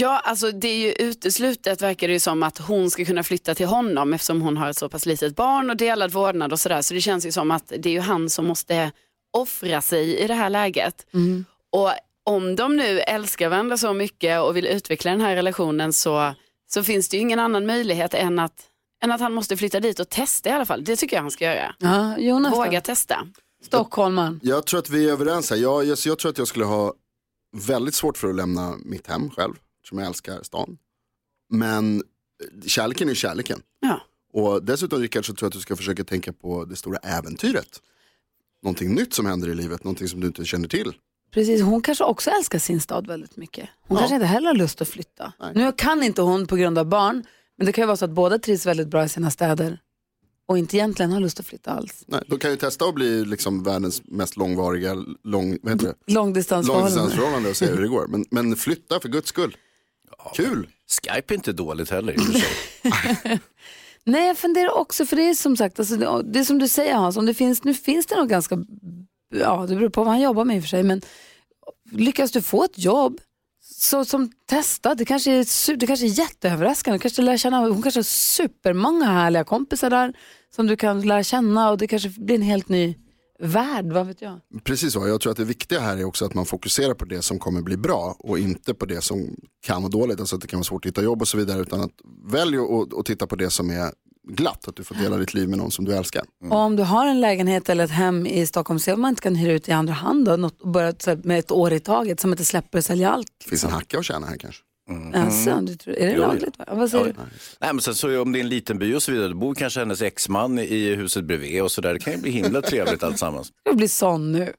Ja, 0.00 0.20
alltså 0.24 0.52
det 0.52 0.68
är 0.68 0.76
ju 0.78 0.92
uteslutet 0.92 1.82
verkar 1.82 2.06
det 2.08 2.12
ju 2.12 2.20
som 2.20 2.42
att 2.42 2.58
hon 2.58 2.90
ska 2.90 3.04
kunna 3.04 3.22
flytta 3.22 3.54
till 3.54 3.66
honom 3.66 4.12
eftersom 4.12 4.40
hon 4.42 4.56
har 4.56 4.70
ett 4.70 4.76
så 4.76 4.88
pass 4.88 5.06
litet 5.06 5.36
barn 5.36 5.70
och 5.70 5.76
delad 5.76 6.12
vårdnad 6.12 6.52
och 6.52 6.60
sådär. 6.60 6.82
Så 6.82 6.94
det 6.94 7.00
känns 7.00 7.26
ju 7.26 7.32
som 7.32 7.50
att 7.50 7.72
det 7.78 7.88
är 7.88 7.92
ju 7.92 8.00
han 8.00 8.30
som 8.30 8.46
måste 8.46 8.92
offra 9.32 9.80
sig 9.80 10.16
i 10.18 10.26
det 10.26 10.34
här 10.34 10.50
läget. 10.50 11.06
Och 11.72 11.90
om 12.24 12.56
de 12.56 12.76
nu 12.76 13.00
älskar 13.00 13.48
varandra 13.48 13.76
så 13.76 13.92
mycket 13.92 14.40
och 14.40 14.56
vill 14.56 14.66
utveckla 14.66 15.10
den 15.10 15.20
här 15.20 15.36
relationen 15.36 15.92
så, 15.92 16.34
så 16.70 16.82
finns 16.84 17.08
det 17.08 17.16
ju 17.16 17.20
ingen 17.20 17.38
annan 17.38 17.66
möjlighet 17.66 18.14
än 18.14 18.38
att, 18.38 18.62
än 19.04 19.12
att 19.12 19.20
han 19.20 19.32
måste 19.32 19.56
flytta 19.56 19.80
dit 19.80 20.00
och 20.00 20.08
testa 20.08 20.48
i 20.48 20.52
alla 20.52 20.66
fall. 20.66 20.84
Det 20.84 20.96
tycker 20.96 21.16
jag 21.16 21.22
han 21.22 21.30
ska 21.30 21.44
göra. 21.44 21.74
Ja, 21.78 22.18
Jonas 22.18 22.52
då? 22.52 22.64
Våga 22.64 22.80
testa. 22.80 23.28
Stockholmaren. 23.64 24.40
Jag 24.42 24.66
tror 24.66 24.80
att 24.80 24.90
vi 24.90 25.08
är 25.08 25.12
överens 25.12 25.50
här. 25.50 25.56
Jag, 25.56 25.84
jag, 25.84 25.98
jag 26.04 26.18
tror 26.18 26.30
att 26.30 26.38
jag 26.38 26.48
skulle 26.48 26.64
ha 26.64 26.92
väldigt 27.56 27.94
svårt 27.94 28.18
för 28.18 28.28
att 28.28 28.34
lämna 28.36 28.74
mitt 28.84 29.06
hem 29.06 29.30
själv, 29.30 29.54
som 29.84 29.98
jag 29.98 30.06
älskar 30.06 30.42
stan. 30.42 30.78
Men 31.50 32.02
kärleken 32.66 33.08
är 33.08 33.14
kärleken. 33.14 33.62
Ja. 33.80 34.00
Och 34.32 34.64
dessutom 34.64 35.00
Rickard 35.00 35.26
så 35.26 35.34
tror 35.34 35.46
jag 35.46 35.48
att 35.48 35.54
du 35.54 35.60
ska 35.60 35.76
försöka 35.76 36.04
tänka 36.04 36.32
på 36.32 36.64
det 36.64 36.76
stora 36.76 36.98
äventyret. 36.98 37.82
Någonting 38.62 38.94
nytt 38.94 39.14
som 39.14 39.26
händer 39.26 39.48
i 39.48 39.54
livet, 39.54 39.84
någonting 39.84 40.08
som 40.08 40.20
du 40.20 40.26
inte 40.26 40.44
känner 40.44 40.68
till. 40.68 40.92
Precis, 41.30 41.62
hon 41.62 41.82
kanske 41.82 42.04
också 42.04 42.30
älskar 42.30 42.58
sin 42.58 42.80
stad 42.80 43.06
väldigt 43.06 43.36
mycket. 43.36 43.68
Hon 43.80 43.98
kanske 43.98 44.14
inte 44.14 44.26
heller 44.26 44.46
har 44.46 44.54
lust 44.54 44.80
att 44.82 44.88
flytta. 44.88 45.32
Nu 45.54 45.72
kan 45.72 46.02
inte 46.02 46.22
hon 46.22 46.46
på 46.46 46.56
grund 46.56 46.78
av 46.78 46.86
barn, 46.86 47.24
men 47.56 47.66
det 47.66 47.72
kan 47.72 47.82
ju 47.82 47.86
vara 47.86 47.96
så 47.96 48.04
att 48.04 48.10
båda 48.10 48.38
trivs 48.38 48.66
väldigt 48.66 48.88
bra 48.88 49.04
i 49.04 49.08
sina 49.08 49.30
städer 49.30 49.80
och 50.48 50.58
inte 50.58 50.76
egentligen 50.76 51.12
har 51.12 51.20
lust 51.20 51.40
att 51.40 51.46
flytta 51.46 51.70
alls. 51.70 52.04
Nej, 52.06 52.22
då 52.26 52.38
kan 52.38 52.50
jag 52.50 52.60
testa 52.60 52.84
att 52.84 52.94
bli 52.94 53.24
liksom 53.24 53.62
världens 53.62 54.02
mest 54.04 54.36
långvariga 54.36 54.94
lång, 55.24 55.58
vad 55.62 55.72
heter 55.72 55.86
det? 55.86 56.12
Långdistansförhållande. 56.12 56.96
långdistansförhållande 56.96 57.50
och 57.50 57.56
se 57.56 57.66
hur 57.66 57.82
det 57.82 57.88
går. 57.88 58.06
Men, 58.06 58.24
men 58.30 58.56
flytta 58.56 59.00
för 59.00 59.08
guds 59.08 59.28
skull. 59.28 59.56
Kul! 60.34 60.68
Skype 60.88 61.34
är 61.34 61.36
inte 61.36 61.52
dåligt 61.52 61.90
heller. 61.90 62.16
Nej, 64.04 64.26
jag 64.26 64.38
funderar 64.38 64.78
också, 64.78 65.06
för 65.06 65.16
det 65.16 65.22
är 65.22 65.34
som 65.34 65.56
sagt, 65.56 65.78
alltså, 65.78 65.96
det, 65.96 66.22
det 66.32 66.38
är 66.38 66.44
som 66.44 66.58
du 66.58 66.68
säger 66.68 66.94
Hans, 66.94 67.16
om 67.16 67.26
det 67.26 67.34
finns, 67.34 67.64
nu 67.64 67.74
finns 67.74 68.06
det 68.06 68.16
nog 68.16 68.28
ganska, 68.28 68.58
ja 69.34 69.66
det 69.68 69.76
beror 69.76 69.88
på 69.88 70.04
vad 70.04 70.12
han 70.12 70.20
jobbar 70.20 70.44
med 70.44 70.56
i 70.56 70.58
och 70.58 70.62
för 70.62 70.68
sig, 70.68 70.82
men 70.82 71.02
lyckas 71.90 72.32
du 72.32 72.42
få 72.42 72.64
ett 72.64 72.78
jobb 72.78 73.20
så, 73.60 74.04
som 74.04 74.32
testa, 74.46 74.94
det 74.94 75.04
kanske 75.04 75.30
är, 75.32 75.76
det 75.76 75.86
kanske 75.86 76.06
är 76.06 76.18
jätteöverraskande, 76.18 76.98
du 76.98 77.00
kanske 77.00 77.22
lär 77.22 77.36
känna, 77.36 77.60
hon 77.60 77.82
kanske 77.82 77.98
har 77.98 78.04
supermånga 78.04 79.06
härliga 79.06 79.44
kompisar 79.44 79.90
där 79.90 80.14
som 80.54 80.66
du 80.66 80.76
kan 80.76 81.02
lära 81.02 81.22
känna 81.22 81.70
och 81.70 81.78
det 81.78 81.86
kanske 81.86 82.08
blir 82.08 82.34
en 82.34 82.42
helt 82.42 82.68
ny 82.68 82.94
värld, 83.42 83.92
vad 83.92 84.06
vet 84.06 84.22
jag. 84.22 84.40
Precis 84.64 84.92
så, 84.92 85.08
jag 85.08 85.20
tror 85.20 85.30
att 85.30 85.36
det 85.36 85.44
viktiga 85.44 85.80
här 85.80 85.96
är 85.96 86.04
också 86.04 86.24
att 86.24 86.34
man 86.34 86.46
fokuserar 86.46 86.94
på 86.94 87.04
det 87.04 87.22
som 87.22 87.38
kommer 87.38 87.62
bli 87.62 87.76
bra 87.76 88.16
och 88.18 88.38
inte 88.38 88.74
på 88.74 88.86
det 88.86 89.00
som 89.00 89.36
kan 89.66 89.82
vara 89.82 89.90
dåligt, 89.90 90.20
alltså 90.20 90.36
att 90.36 90.42
det 90.42 90.48
kan 90.48 90.58
vara 90.58 90.64
svårt 90.64 90.84
att 90.84 90.88
hitta 90.88 91.02
jobb 91.02 91.22
och 91.22 91.28
så 91.28 91.36
vidare, 91.36 91.60
utan 91.60 91.80
att 91.80 91.92
välja 92.26 92.60
att, 92.98 93.06
titta 93.06 93.26
på 93.26 93.36
det 93.36 93.50
som 93.50 93.70
är 93.70 93.92
glatt, 94.28 94.68
att 94.68 94.76
du 94.76 94.84
får 94.84 94.94
dela 94.94 95.16
ditt 95.16 95.34
liv 95.34 95.48
med 95.48 95.58
någon 95.58 95.70
som 95.70 95.84
du 95.84 95.92
älskar. 95.96 96.24
Och 96.50 96.56
om 96.56 96.76
du 96.76 96.82
har 96.82 97.06
en 97.06 97.20
lägenhet 97.20 97.68
eller 97.68 97.84
ett 97.84 97.90
hem 97.90 98.26
i 98.26 98.46
Stockholm, 98.46 98.80
så 98.80 98.94
om 98.94 99.00
man 99.00 99.08
inte 99.08 99.22
kan 99.22 99.34
hyra 99.34 99.52
ut 99.52 99.68
i 99.68 99.72
andra 99.72 99.94
hand 99.94 100.24
då, 100.24 100.36
något, 100.36 100.62
och 100.62 100.68
börja 100.68 100.94
så 100.98 101.10
här, 101.10 101.20
med 101.24 101.38
ett 101.38 101.50
år 101.50 101.72
i 101.72 101.80
taget, 101.80 102.20
som 102.20 102.30
inte 102.32 102.44
släpper 102.44 102.78
och 102.78 102.84
sälja 102.84 103.10
allt. 103.10 103.28
Det 103.44 103.50
finns 103.50 103.64
en 103.64 103.70
hacka 103.70 103.98
att 103.98 104.04
tjäna 104.04 104.26
här 104.26 104.36
kanske. 104.36 104.62
Alltså, 105.14 105.60
du 105.60 105.74
tror, 105.76 105.94
är 105.94 106.06
det 106.06 106.12
Jo, 106.12 106.20
lagligt? 106.20 106.58
Va? 106.58 106.64
Vad 106.72 106.90
säger 106.90 107.04
du? 107.04 107.12
Nej, 107.60 107.72
men 107.72 107.80
sen 107.80 107.94
så 107.94 108.20
om 108.22 108.32
det 108.32 108.38
är 108.38 108.40
en 108.40 108.48
liten 108.48 108.78
by 108.78 108.94
och 108.94 109.02
så 109.02 109.12
vidare, 109.12 109.28
då 109.28 109.34
bor 109.34 109.54
kanske 109.54 109.80
hennes 109.80 110.02
exman 110.02 110.58
i 110.58 110.94
huset 110.94 111.24
bredvid 111.24 111.62
och 111.62 111.70
så 111.72 111.80
där. 111.80 111.92
Det 111.94 111.98
kan 112.00 112.12
ju 112.12 112.18
bli 112.18 112.30
himla 112.30 112.62
trevligt 112.62 113.02
alltsammans. 113.02 113.52
Jag 113.64 113.76
blir 113.76 113.88
sån 113.88 114.32
nu. 114.32 114.52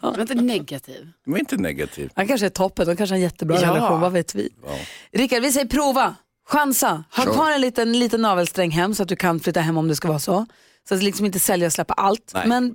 Var 0.00 0.20
inte 0.20 0.34
negativ. 0.34 1.08
Det 1.24 1.30
var 1.30 1.38
inte 1.38 1.56
negativt. 1.56 2.12
Han 2.14 2.26
kanske 2.28 2.46
är 2.46 2.50
toppen, 2.50 2.86
de 2.86 2.96
kanske 2.96 3.12
har 3.14 3.16
en 3.18 3.22
jättebra 3.22 3.60
Ja. 3.60 3.70
relation, 3.74 4.00
vad 4.00 4.12
vet 4.12 4.34
vi? 4.34 4.48
Rickard, 5.12 5.42
vi 5.42 5.52
säger 5.52 5.66
prova, 5.68 6.14
chansa. 6.48 7.04
Ha 7.16 7.24
Kör. 7.24 7.32
kvar 7.32 7.50
en 7.50 7.60
liten, 7.60 7.98
liten 7.98 8.22
navelsträng 8.22 8.70
hem 8.70 8.94
så 8.94 9.02
att 9.02 9.08
du 9.08 9.16
kan 9.16 9.40
flytta 9.40 9.60
hem 9.60 9.76
om 9.76 9.88
det 9.88 9.96
ska 9.96 10.08
vara 10.08 10.18
så. 10.18 10.46
Så 10.88 10.94
att 10.94 11.02
liksom 11.02 11.26
inte 11.26 11.38
sälja 11.38 11.66
och 11.66 11.72
släppa 11.72 11.94
allt. 11.94 12.30
Nej. 12.34 12.48
Men 12.48 12.74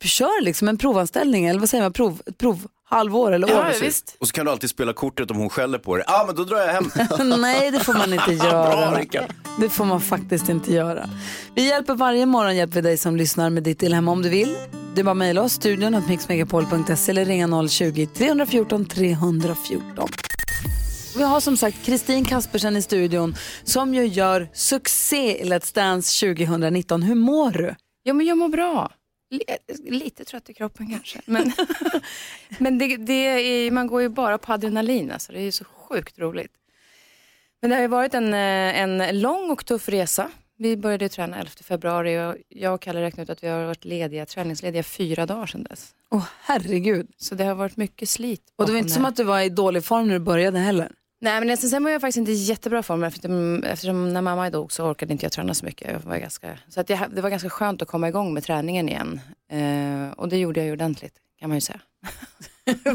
kör 0.00 0.42
liksom 0.44 0.68
en 0.68 0.78
provanställning, 0.78 1.46
eller 1.46 1.60
vad 1.60 1.68
säger 1.70 1.84
man, 1.84 1.92
prov, 1.92 2.22
prov, 2.38 2.66
halvår 2.88 3.32
eller 3.32 3.46
år. 3.46 3.66
Ja, 3.66 3.72
visst. 3.80 4.16
Och 4.20 4.28
så 4.28 4.32
kan 4.32 4.44
du 4.44 4.50
alltid 4.50 4.70
spela 4.70 4.92
kortet 4.92 5.30
om 5.30 5.36
hon 5.36 5.50
skäller 5.50 5.78
på 5.78 5.96
dig. 5.96 6.04
Ja, 6.08 6.22
ah, 6.22 6.26
men 6.26 6.34
då 6.34 6.44
drar 6.44 6.58
jag 6.58 6.72
hem. 6.72 6.90
Nej, 7.40 7.70
det 7.70 7.80
får 7.80 7.94
man 7.94 8.12
inte 8.12 8.26
Bra, 8.36 8.46
göra. 8.46 8.98
Rickard. 8.98 9.24
Det 9.60 9.68
får 9.68 9.84
man 9.84 10.00
faktiskt 10.00 10.48
inte 10.48 10.72
göra. 10.72 11.08
Vi 11.54 11.68
hjälper 11.68 11.94
varje 11.94 12.26
morgon 12.26 12.56
hjälper 12.56 12.82
dig 12.82 12.96
som 12.96 13.16
lyssnar 13.16 13.50
med 13.50 13.62
ditt 13.62 13.80
dilemma 13.80 14.12
om 14.12 14.22
du 14.22 14.28
vill. 14.28 14.56
Det 14.94 15.00
är 15.00 15.04
bara 15.04 15.10
att 15.10 15.16
mejla 15.16 15.42
oss, 15.42 15.52
studion 15.52 16.02
mixmegapol.se 16.08 17.10
eller 17.10 17.24
ringa 17.24 17.46
020-314 17.46 18.86
314. 18.88 20.08
Vi 21.16 21.22
har 21.22 21.40
som 21.40 21.56
sagt 21.56 21.84
Kristin 21.84 22.24
Kaspersen 22.24 22.76
i 22.76 22.82
studion 22.82 23.36
som 23.64 23.94
ju 23.94 24.06
gör 24.06 24.48
succé 24.52 25.42
i 25.42 25.44
Let's 25.44 25.74
Dance 25.74 26.26
2019. 26.26 27.02
Hur 27.02 27.14
mår 27.14 27.50
du? 27.50 27.74
Ja, 28.02 28.14
men 28.14 28.26
jag 28.26 28.38
mår 28.38 28.48
bra. 28.48 28.90
Li- 29.30 29.90
Lite 29.90 30.24
trött 30.24 30.50
i 30.50 30.54
kroppen 30.54 30.86
kanske. 30.90 31.20
Men, 31.26 31.52
men 32.58 32.78
det, 32.78 32.96
det 32.96 33.12
är, 33.12 33.70
man 33.70 33.86
går 33.86 34.02
ju 34.02 34.08
bara 34.08 34.38
på 34.38 34.52
adrenalin, 34.52 35.10
alltså. 35.10 35.32
det 35.32 35.38
är 35.40 35.44
ju 35.44 35.52
så 35.52 35.64
sjukt 35.64 36.18
roligt. 36.18 36.52
Men 37.60 37.70
det 37.70 37.76
har 37.76 37.82
ju 37.82 37.88
varit 37.88 38.14
en, 38.14 38.34
eh, 38.34 38.80
en 38.80 39.20
lång 39.20 39.50
och 39.50 39.66
tuff 39.66 39.88
resa. 39.88 40.30
vi 40.58 40.76
började 40.76 41.08
träna 41.08 41.36
11 41.38 41.50
februari 41.64 42.18
och 42.18 42.36
jag 42.48 42.74
och 42.74 42.80
Kalle 42.80 43.00
räknade 43.02 43.22
ut 43.22 43.30
att 43.30 43.42
vi 43.44 43.48
har 43.48 43.64
varit 43.64 43.84
lediga, 43.84 44.26
träningslediga 44.26 44.82
fyra 44.82 45.26
dagar 45.26 45.46
sedan 45.46 45.62
dess. 45.70 45.94
Åh 46.10 46.24
herregud. 46.40 47.10
Så 47.16 47.34
det 47.34 47.44
har 47.44 47.54
varit 47.54 47.76
mycket 47.76 48.08
slit. 48.08 48.42
Och 48.56 48.66
det 48.66 48.72
var 48.72 48.78
inte 48.78 48.90
som 48.90 49.04
att 49.04 49.16
du 49.16 49.24
var 49.24 49.40
i 49.40 49.48
dålig 49.48 49.84
form 49.84 50.06
när 50.06 50.14
du 50.14 50.20
började 50.20 50.58
heller. 50.58 50.92
Nej 51.20 51.40
men 51.40 51.56
sen, 51.56 51.70
sen 51.70 51.84
var 51.84 51.90
jag 51.90 52.00
faktiskt 52.00 52.18
inte 52.18 52.32
i 52.32 52.34
jättebra 52.34 52.82
form 52.82 53.04
eftersom, 53.04 53.62
eftersom 53.64 54.12
när 54.12 54.22
mamma 54.22 54.50
dog 54.50 54.72
så 54.72 54.90
orkade 54.90 55.12
inte 55.12 55.24
jag 55.24 55.32
träna 55.32 55.54
så 55.54 55.64
mycket. 55.64 55.90
Jag 55.92 56.00
var 56.00 56.16
ganska, 56.16 56.58
så 56.68 56.80
att 56.80 56.90
jag, 56.90 57.00
det 57.14 57.20
var 57.20 57.30
ganska 57.30 57.50
skönt 57.50 57.82
att 57.82 57.88
komma 57.88 58.08
igång 58.08 58.34
med 58.34 58.44
träningen 58.44 58.88
igen. 58.88 59.20
Eh, 59.50 60.12
och 60.18 60.28
det 60.28 60.38
gjorde 60.38 60.60
jag 60.60 60.66
ju 60.66 60.72
ordentligt 60.72 61.14
kan 61.40 61.48
man 61.48 61.56
ju 61.56 61.60
säga. 61.60 61.80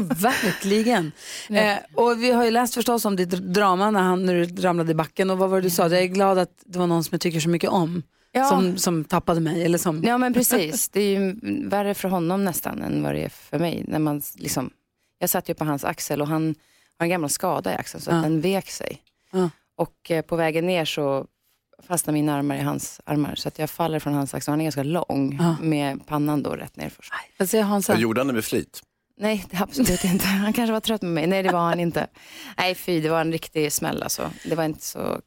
Verkligen. 0.00 1.12
Eh, 1.50 1.76
och 1.94 2.22
vi 2.22 2.30
har 2.30 2.44
ju 2.44 2.50
läst 2.50 2.74
förstås 2.74 3.04
om 3.04 3.16
ditt 3.16 3.30
drama 3.30 3.90
när, 3.90 4.00
han, 4.00 4.26
när 4.26 4.34
du 4.34 4.62
ramlade 4.62 4.92
i 4.92 4.94
backen. 4.94 5.30
Och 5.30 5.38
vad 5.38 5.50
var 5.50 5.56
det 5.56 5.62
du 5.62 5.70
sa? 5.70 5.82
Jag 5.82 6.02
är 6.02 6.06
glad 6.06 6.38
att 6.38 6.62
det 6.64 6.78
var 6.78 6.86
någon 6.86 7.04
som 7.04 7.14
jag 7.14 7.20
tycker 7.20 7.40
så 7.40 7.48
mycket 7.48 7.70
om. 7.70 8.02
Ja. 8.32 8.48
Som, 8.48 8.76
som 8.76 9.04
tappade 9.04 9.40
mig. 9.40 9.64
Eller 9.64 9.78
som... 9.78 10.02
Ja 10.04 10.18
men 10.18 10.34
precis, 10.34 10.88
det 10.88 11.00
är 11.00 11.20
ju 11.20 11.36
värre 11.68 11.94
för 11.94 12.08
honom 12.08 12.44
nästan 12.44 12.82
än 12.82 13.02
vad 13.02 13.14
det 13.14 13.24
är 13.24 13.28
för 13.28 13.58
mig. 13.58 13.84
När 13.88 13.98
man 13.98 14.22
liksom, 14.34 14.70
jag 15.18 15.30
satt 15.30 15.48
ju 15.48 15.54
på 15.54 15.64
hans 15.64 15.84
axel 15.84 16.20
och 16.20 16.28
han 16.28 16.54
en 17.02 17.10
gammal 17.10 17.30
skada 17.30 17.72
i 17.72 17.76
axeln 17.76 18.02
så 18.02 18.10
att 18.10 18.22
den 18.22 18.40
vek 18.40 18.70
sig. 18.70 19.02
Ja. 19.30 19.50
Och 19.76 20.10
eh, 20.10 20.22
på 20.22 20.36
vägen 20.36 20.66
ner 20.66 20.84
så 20.84 21.26
fastnar 21.88 22.14
mina 22.14 22.34
armar 22.34 22.56
i 22.56 22.60
hans 22.60 23.00
armar 23.04 23.34
så 23.34 23.48
att 23.48 23.58
jag 23.58 23.70
faller 23.70 23.98
från 23.98 24.14
hans 24.14 24.34
axel. 24.34 24.52
Han 24.52 24.60
är 24.60 24.64
ganska 24.64 24.82
lång 24.82 25.36
Ja. 25.40 25.56
med 25.60 26.06
pannan 26.06 26.42
då 26.42 26.50
rätt 26.50 26.76
ner 26.76 26.88
först. 26.88 27.12
Hansa. 27.64 27.92
Jag 27.92 28.00
gjorde 28.00 28.20
han 28.20 28.26
det 28.26 28.32
med 28.32 28.44
flit? 28.44 28.82
Nej, 29.22 29.44
det 29.50 29.56
absolut 29.60 30.04
inte. 30.04 30.26
Han 30.26 30.52
kanske 30.52 30.72
var 30.72 30.80
trött 30.80 31.02
med 31.02 31.12
mig. 31.12 31.26
Nej, 31.26 31.42
det 31.42 31.52
var 31.52 31.60
han 31.60 31.80
inte. 31.80 32.06
Nej, 32.58 32.74
fy, 32.74 33.00
det 33.00 33.08
var 33.08 33.20
en 33.20 33.32
riktig 33.32 33.72
smäll 33.72 34.02
alltså. 34.02 34.30
Det 34.44 34.54
var 34.54 34.64
inte 34.64 34.84
så 34.84 35.20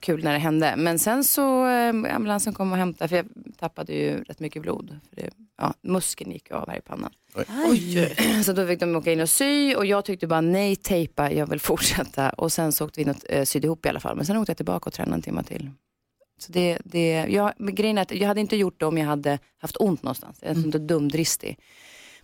kul 0.00 0.24
när 0.24 0.32
det 0.32 0.38
hände. 0.38 0.74
Men 0.76 0.98
sen 0.98 1.24
så, 1.24 1.66
eh, 1.66 1.88
ambulansen 1.88 2.52
kom 2.52 2.72
och 2.72 2.78
hämtade, 2.78 3.08
för 3.08 3.16
jag 3.16 3.26
tappade 3.58 3.92
ju 3.92 4.24
rätt 4.24 4.40
mycket 4.40 4.62
blod. 4.62 4.98
För 5.08 5.16
det, 5.16 5.30
ja, 5.58 5.74
muskeln 5.82 6.32
gick 6.32 6.50
ju 6.50 6.56
av 6.56 6.68
här 6.68 6.78
i 6.78 6.80
pannan. 6.80 7.10
Så 8.44 8.52
då 8.52 8.66
fick 8.66 8.80
de 8.80 8.96
åka 8.96 9.12
in 9.12 9.20
och 9.20 9.30
sy 9.30 9.74
och 9.74 9.86
jag 9.86 10.04
tyckte 10.04 10.26
bara 10.26 10.40
nej, 10.40 10.76
tejpa, 10.76 11.32
jag 11.32 11.46
vill 11.46 11.60
fortsätta. 11.60 12.30
Och 12.30 12.52
sen 12.52 12.72
så 12.72 12.84
åkte 12.84 13.00
vi 13.00 13.02
in 13.02 13.10
och 13.10 13.30
eh, 13.30 13.44
sydde 13.44 13.66
ihop 13.66 13.86
i 13.86 13.88
alla 13.88 14.00
fall. 14.00 14.16
Men 14.16 14.26
sen 14.26 14.36
åkte 14.36 14.50
jag 14.50 14.56
tillbaka 14.56 14.88
och 14.88 14.92
tränade 14.92 15.14
en 15.14 15.22
timme 15.22 15.42
till. 15.42 15.70
Så 16.38 16.52
det, 16.52 16.78
det, 16.84 17.26
jag, 17.28 17.52
men 17.56 17.74
grejen 17.74 17.98
är 17.98 18.02
att 18.02 18.12
jag 18.14 18.28
hade 18.28 18.40
inte 18.40 18.56
gjort 18.56 18.80
det 18.80 18.86
om 18.86 18.98
jag 18.98 19.06
hade 19.06 19.38
haft 19.58 19.76
ont 19.76 20.02
någonstans. 20.02 20.38
Jag 20.40 20.50
är 20.50 20.56
inte 20.56 20.78
dumdristig. 20.78 21.58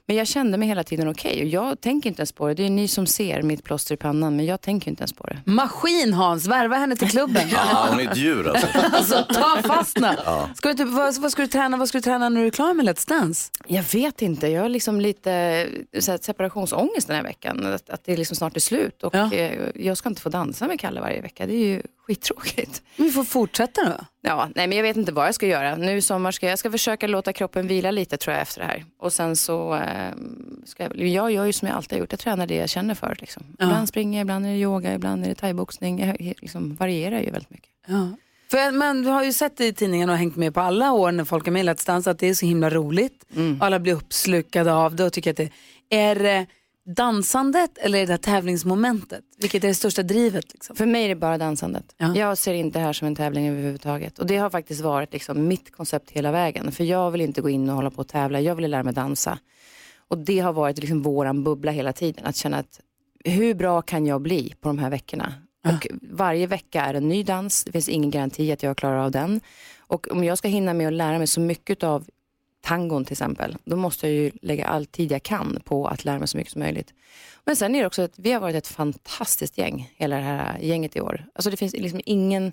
Men 0.08 0.16
jag 0.16 0.26
kände 0.26 0.58
mig 0.58 0.68
hela 0.68 0.84
tiden 0.84 1.08
okej 1.08 1.42
och 1.42 1.48
jag 1.48 1.80
tänker 1.80 2.08
inte 2.10 2.20
ens 2.20 2.32
på 2.32 2.48
det. 2.48 2.54
Det 2.54 2.66
är 2.66 2.70
ni 2.70 2.88
som 2.88 3.06
ser 3.06 3.42
mitt 3.42 3.64
plåster 3.64 3.94
i 3.94 3.98
pannan 3.98 4.36
men 4.36 4.46
jag 4.46 4.60
tänker 4.60 4.90
inte 4.90 5.00
ens 5.02 5.12
på 5.12 5.26
det. 5.26 5.38
Maskin 5.44 6.12
Hans, 6.12 6.46
värva 6.46 6.76
henne 6.76 6.96
till 6.96 7.10
klubben. 7.10 7.42
Ja, 7.52 7.86
hon 7.90 8.00
är 8.00 8.10
ett 8.10 8.16
djur 8.16 8.48
alltså. 8.48 8.66
alltså 8.92 9.24
ta 9.34 9.62
fast 9.64 9.98
henne. 10.00 10.16
Ska 10.54 10.68
du 10.68 10.74
typ, 10.74 10.88
vad, 10.88 11.16
vad 11.20 11.32
ska 11.32 11.42
du 11.42 11.48
träna, 11.48 11.76
vad 11.76 11.88
ska 11.88 11.98
du 11.98 12.02
träna 12.02 12.28
när 12.28 12.40
du 12.40 12.46
är 12.46 12.50
klar 12.50 12.74
med 12.74 12.86
Let's 12.88 13.08
Dance? 13.08 13.50
Jag 13.66 13.82
vet 13.92 14.22
inte, 14.22 14.48
jag 14.48 14.62
har 14.62 14.68
liksom 14.68 15.00
lite 15.00 15.66
så 15.98 16.10
här, 16.10 16.18
separationsångest 16.22 17.06
den 17.06 17.16
här 17.16 17.22
veckan. 17.22 17.66
Att, 17.74 17.90
att 17.90 18.04
det 18.04 18.16
liksom 18.16 18.36
snart 18.36 18.56
är 18.56 18.60
slut 18.60 19.02
och 19.02 19.14
Ja. 19.14 19.32
eh, 19.32 19.58
jag 19.74 19.96
ska 19.96 20.08
inte 20.08 20.20
få 20.22 20.28
dansa 20.28 20.66
med 20.68 20.80
Kalle 20.80 21.00
varje 21.00 21.20
vecka. 21.20 21.46
Det 21.46 21.54
är 21.54 21.66
ju 21.66 21.82
skittråkigt. 22.08 22.82
Vi 22.96 23.10
får 23.10 23.24
fortsätta 23.24 23.84
då. 23.84 24.04
Ja, 24.20 24.48
nej 24.54 24.66
men 24.66 24.76
jag 24.76 24.82
vet 24.82 24.96
inte 24.96 25.12
vad 25.12 25.26
jag 25.26 25.34
ska 25.34 25.46
göra. 25.46 25.76
Nu 25.76 25.96
i 25.96 26.02
sommar 26.02 26.32
ska 26.32 26.48
jag, 26.48 26.58
ska 26.58 26.70
försöka 26.70 27.06
låta 27.06 27.32
kroppen 27.32 27.66
vila 27.66 27.90
lite 27.90 28.16
tror 28.16 28.34
jag 28.34 28.42
efter 28.42 28.60
det 28.60 28.66
här. 28.66 28.84
Och 28.98 29.12
sen 29.12 29.36
så 29.36 29.74
eh, 29.74 30.12
ska 30.64 30.82
jag, 30.82 30.96
jag 30.96 31.30
gör 31.30 31.44
ju 31.44 31.52
som 31.52 31.68
jag 31.68 31.76
alltid 31.76 31.92
har 31.92 32.00
gjort. 32.00 32.12
Jag 32.12 32.20
tränar 32.20 32.46
det 32.46 32.54
jag 32.54 32.68
känner 32.68 32.94
för. 32.94 33.16
Liksom. 33.20 33.42
Ja. 33.58 33.64
Ibland 33.64 33.88
springer 33.88 34.18
jag, 34.18 34.24
ibland 34.24 34.46
är 34.46 34.50
det 34.50 34.56
yoga, 34.56 34.94
ibland 34.94 35.24
är 35.24 35.28
det 35.28 35.34
thaiboxning. 35.34 36.00
Jag 36.00 36.34
liksom 36.40 36.74
varierar 36.74 37.20
ju 37.20 37.30
väldigt 37.30 37.50
mycket. 37.50 37.70
Ja. 37.86 38.08
För, 38.50 38.70
men 38.70 39.02
du 39.02 39.08
har 39.08 39.24
ju 39.24 39.32
sett 39.32 39.60
i 39.60 39.72
tidningen 39.72 40.10
och 40.10 40.16
hängt 40.16 40.36
med 40.36 40.54
på 40.54 40.60
alla 40.60 40.92
år 40.92 41.12
när 41.12 41.24
folk 41.24 41.46
är 41.46 41.50
med 41.50 41.64
i 41.64 41.68
Let's 41.68 41.86
Dance 41.86 42.10
att 42.10 42.18
det 42.18 42.28
är 42.28 42.34
så 42.34 42.46
himla 42.46 42.70
roligt. 42.70 43.24
Mm. 43.36 43.62
Alla 43.62 43.78
blir 43.78 43.94
uppslukade 43.94 44.72
av 44.72 44.96
det 44.96 45.04
och 45.04 45.12
tycker 45.12 45.30
att 45.30 45.36
det 45.36 45.50
är 45.90 46.14
det 46.14 46.46
dansandet 46.96 47.78
eller 47.78 47.98
är 47.98 48.06
det 48.06 48.18
tävlingsmomentet? 48.18 49.24
Vilket 49.38 49.64
är 49.64 49.68
det 49.68 49.74
största 49.74 50.02
drivet? 50.02 50.52
Liksom? 50.52 50.76
För 50.76 50.86
mig 50.86 51.04
är 51.04 51.08
det 51.08 51.14
bara 51.14 51.38
dansandet. 51.38 51.94
Ja. 51.96 52.16
Jag 52.16 52.38
ser 52.38 52.54
inte 52.54 52.78
det 52.78 52.84
här 52.84 52.92
som 52.92 53.08
en 53.08 53.16
tävling 53.16 53.48
överhuvudtaget. 53.48 54.18
Och 54.18 54.26
det 54.26 54.36
har 54.36 54.50
faktiskt 54.50 54.80
varit 54.80 55.12
liksom 55.12 55.48
mitt 55.48 55.72
koncept 55.72 56.10
hela 56.10 56.32
vägen. 56.32 56.72
För 56.72 56.84
jag 56.84 57.10
vill 57.10 57.20
inte 57.20 57.40
gå 57.40 57.48
in 57.48 57.68
och 57.68 57.76
hålla 57.76 57.90
på 57.90 57.98
och 57.98 58.08
tävla. 58.08 58.40
Jag 58.40 58.54
vill 58.54 58.70
lära 58.70 58.82
mig 58.82 58.94
dansa. 58.94 59.38
Och 60.08 60.18
det 60.18 60.38
har 60.38 60.52
varit 60.52 60.78
liksom 60.78 61.02
våran 61.02 61.44
bubbla 61.44 61.72
hela 61.72 61.92
tiden. 61.92 62.26
Att 62.26 62.36
känna 62.36 62.56
att 62.56 62.80
hur 63.24 63.54
bra 63.54 63.82
kan 63.82 64.06
jag 64.06 64.22
bli 64.22 64.54
på 64.60 64.68
de 64.68 64.78
här 64.78 64.90
veckorna? 64.90 65.32
Och 65.64 65.86
varje 66.02 66.46
vecka 66.46 66.82
är 66.82 66.94
en 66.94 67.08
ny 67.08 67.22
dans. 67.22 67.64
Det 67.64 67.72
finns 67.72 67.88
ingen 67.88 68.10
garanti 68.10 68.52
att 68.52 68.62
jag 68.62 68.76
klarar 68.76 68.98
av 68.98 69.10
den. 69.10 69.40
Och 69.78 70.08
om 70.10 70.24
jag 70.24 70.38
ska 70.38 70.48
hinna 70.48 70.74
med 70.74 70.86
att 70.86 70.92
lära 70.92 71.18
mig 71.18 71.26
så 71.26 71.40
mycket 71.40 71.82
av 71.82 72.04
tangon 72.60 73.04
till 73.04 73.12
exempel, 73.12 73.56
då 73.64 73.76
måste 73.76 74.06
jag 74.06 74.14
ju 74.14 74.30
lägga 74.42 74.66
all 74.66 74.86
tid 74.86 75.12
jag 75.12 75.22
kan 75.22 75.58
på 75.64 75.86
att 75.86 76.04
lära 76.04 76.18
mig 76.18 76.28
så 76.28 76.36
mycket 76.36 76.52
som 76.52 76.60
möjligt. 76.60 76.94
Men 77.44 77.56
sen 77.56 77.74
är 77.74 77.80
det 77.80 77.86
också 77.86 78.02
att 78.02 78.18
vi 78.18 78.32
har 78.32 78.40
varit 78.40 78.56
ett 78.56 78.66
fantastiskt 78.66 79.58
gäng, 79.58 79.92
hela 79.96 80.16
det 80.16 80.22
här 80.22 80.58
gänget 80.58 80.96
i 80.96 81.00
år. 81.00 81.26
Alltså 81.34 81.50
det 81.50 81.56
finns 81.56 81.72
liksom 81.72 82.00
ingen, 82.04 82.52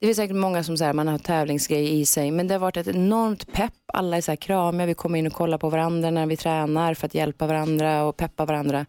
det 0.00 0.06
finns 0.06 0.16
säkert 0.16 0.36
många 0.36 0.64
som 0.64 0.76
säger 0.76 0.92
man 0.92 1.08
har 1.08 1.18
tävlingsgrej 1.18 2.00
i 2.00 2.06
sig, 2.06 2.30
men 2.30 2.48
det 2.48 2.54
har 2.54 2.58
varit 2.58 2.76
ett 2.76 2.88
enormt 2.88 3.52
pepp. 3.52 3.74
Alla 3.86 4.16
är 4.16 4.20
så 4.20 4.30
här 4.30 4.36
kramiga, 4.36 4.86
vi 4.86 4.94
kommer 4.94 5.18
in 5.18 5.26
och 5.26 5.32
kollar 5.32 5.58
på 5.58 5.70
varandra 5.70 6.10
när 6.10 6.26
vi 6.26 6.36
tränar 6.36 6.94
för 6.94 7.06
att 7.06 7.14
hjälpa 7.14 7.46
varandra 7.46 8.04
och 8.04 8.16
peppa 8.16 8.44
varandra. 8.44 8.86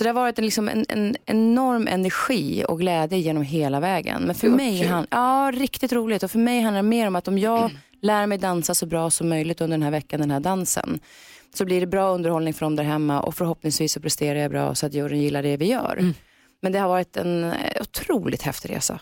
Så 0.00 0.04
det 0.04 0.10
har 0.10 0.14
varit 0.14 0.38
en, 0.38 0.44
liksom 0.44 0.68
en, 0.68 0.84
en 0.88 1.16
enorm 1.26 1.88
energi 1.88 2.64
och 2.68 2.78
glädje 2.78 3.18
genom 3.18 3.42
hela 3.42 3.80
vägen. 3.80 4.22
Men 4.22 4.34
för 4.34 4.46
Gud, 4.46 4.56
mig, 4.56 4.86
han, 4.86 5.06
ja 5.10 5.52
riktigt 5.54 5.92
roligt. 5.92 6.22
Och 6.22 6.30
för 6.30 6.38
mig 6.38 6.60
handlar 6.60 6.82
det 6.82 6.88
mer 6.88 7.06
om 7.06 7.16
att 7.16 7.28
om 7.28 7.38
jag 7.38 7.70
lär 8.02 8.26
mig 8.26 8.38
dansa 8.38 8.74
så 8.74 8.86
bra 8.86 9.10
som 9.10 9.28
möjligt 9.28 9.60
under 9.60 9.76
den 9.76 9.82
här 9.82 9.90
veckan, 9.90 10.20
den 10.20 10.30
här 10.30 10.40
dansen, 10.40 11.00
så 11.54 11.64
blir 11.64 11.80
det 11.80 11.86
bra 11.86 12.14
underhållning 12.14 12.54
för 12.54 12.66
dem 12.66 12.76
där 12.76 12.84
hemma 12.84 13.20
och 13.20 13.34
förhoppningsvis 13.34 13.92
så 13.92 14.00
presterar 14.00 14.38
jag 14.38 14.50
bra 14.50 14.74
så 14.74 14.86
att 14.86 14.94
juryn 14.94 15.22
gillar 15.22 15.42
det 15.42 15.56
vi 15.56 15.66
gör. 15.66 15.96
Mm. 15.98 16.14
Men 16.62 16.72
det 16.72 16.78
har 16.78 16.88
varit 16.88 17.16
en 17.16 17.44
eh, 17.44 17.52
otroligt 17.80 18.42
häftig 18.42 18.70
resa. 18.70 19.00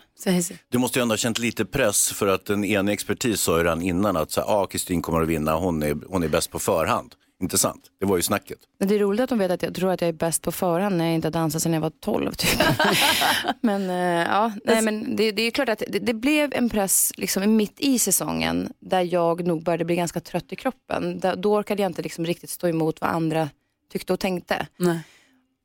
Du 0.69 0.79
måste 0.79 0.99
ju 0.99 1.03
ändå 1.03 1.13
ha 1.13 1.19
känt 1.19 1.39
lite 1.39 1.65
press 1.65 2.13
för 2.13 2.27
att 2.27 2.51
en 2.51 2.65
enig 2.65 2.93
expertis 2.93 3.41
sa 3.41 3.59
ju 3.59 3.65
redan 3.65 3.83
innan 3.83 4.17
att 4.17 4.39
ah, 4.39 4.67
Kristin 4.67 5.03
kommer 5.03 5.21
att 5.21 5.29
vinna, 5.29 5.57
hon 5.57 5.83
är, 5.83 5.97
hon 6.09 6.23
är 6.23 6.29
bäst 6.29 6.51
på 6.51 6.59
förhand. 6.59 7.15
Inte 7.41 7.59
sant? 7.59 7.91
Det 8.01 8.07
var 8.07 8.17
ju 8.17 8.23
snacket. 8.23 8.59
Men 8.79 8.89
det 8.89 8.95
är 8.95 8.99
roligt 8.99 9.21
att 9.21 9.29
de 9.29 9.39
vet 9.39 9.51
att 9.51 9.63
jag 9.63 9.75
tror 9.75 9.91
att 9.93 10.01
jag 10.01 10.09
är 10.09 10.13
bäst 10.13 10.43
på 10.43 10.53
förhand 10.53 10.97
när 10.97 11.05
jag 11.05 11.15
inte 11.15 11.27
har 11.27 11.33
dansat 11.33 11.63
sedan 11.63 11.73
jag 11.73 11.81
var 11.81 11.93
12. 12.01 12.33
Typ. 12.33 12.61
men 13.61 13.91
eh, 13.91 14.29
ja, 14.31 14.53
nej, 14.65 14.83
men 14.83 15.17
det, 15.17 15.33
det 15.33 15.43
är 15.43 15.51
klart 15.51 15.69
att 15.69 15.83
det, 15.89 15.99
det 15.99 16.15
blev 16.15 16.53
en 16.55 16.71
press 16.71 17.13
liksom, 17.17 17.57
mitt 17.57 17.81
i 17.81 17.99
säsongen 17.99 18.73
där 18.81 19.15
jag 19.15 19.47
nog 19.47 19.63
började 19.63 19.85
bli 19.85 19.97
ganska 19.97 20.21
trött 20.21 20.53
i 20.53 20.57
kroppen. 20.57 21.21
Där, 21.21 21.37
då 21.37 21.55
orkade 21.55 21.83
jag 21.83 21.91
inte 21.91 22.03
liksom, 22.03 22.27
riktigt 22.27 22.51
stå 22.51 22.69
emot 22.69 23.01
vad 23.01 23.11
andra 23.11 23.49
tyckte 23.93 24.13
och 24.13 24.21
tänkte. 24.21 24.67
Nej. 24.77 25.01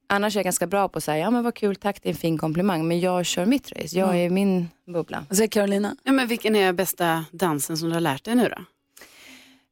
Annars 0.09 0.35
är 0.35 0.39
jag 0.39 0.43
ganska 0.43 0.67
bra 0.67 0.89
på 0.89 0.97
att 0.97 1.03
säga, 1.03 1.17
ja 1.17 1.31
men 1.31 1.43
vad 1.43 1.55
kul, 1.55 1.75
tack 1.75 1.99
det 2.03 2.09
är 2.09 2.13
en 2.13 2.17
fin 2.17 2.37
komplimang. 2.37 2.87
Men 2.87 2.99
jag 2.99 3.25
kör 3.25 3.45
mitt 3.45 3.71
race, 3.71 3.97
jag 3.97 4.09
är 4.09 4.25
i 4.25 4.29
min 4.29 4.69
bubbla. 4.87 5.25
Vad 5.29 5.37
säger 5.37 5.49
Carolina? 5.49 5.95
Ja, 6.03 6.11
men 6.11 6.27
vilken 6.27 6.55
är 6.55 6.73
bästa 6.73 7.25
dansen 7.31 7.77
som 7.77 7.89
du 7.89 7.93
har 7.93 8.01
lärt 8.01 8.23
dig 8.23 8.35
nu 8.35 8.49
då? 8.49 8.63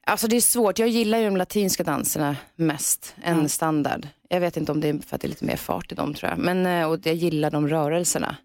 Alltså 0.03 0.27
det 0.27 0.35
är 0.35 0.41
svårt, 0.41 0.79
jag 0.79 0.89
gillar 0.89 1.17
ju 1.17 1.25
de 1.25 1.37
latinska 1.37 1.83
danserna 1.83 2.37
mest 2.55 3.15
än 3.23 3.49
standard. 3.49 4.07
Jag 4.29 4.39
vet 4.39 4.57
inte 4.57 4.71
om 4.71 4.81
det 4.81 4.89
är 4.89 4.99
för 5.07 5.15
att 5.15 5.21
det 5.21 5.27
är 5.27 5.29
lite 5.29 5.45
mer 5.45 5.55
fart 5.55 5.91
i 5.91 5.95
dem 5.95 6.13
tror 6.13 6.29
jag. 6.29 6.39
Men, 6.39 6.65
eh, 6.65 6.89
och 6.89 6.99
jag 7.03 7.15
gillar 7.15 7.51
de 7.51 7.67
rörelserna. 7.67 8.35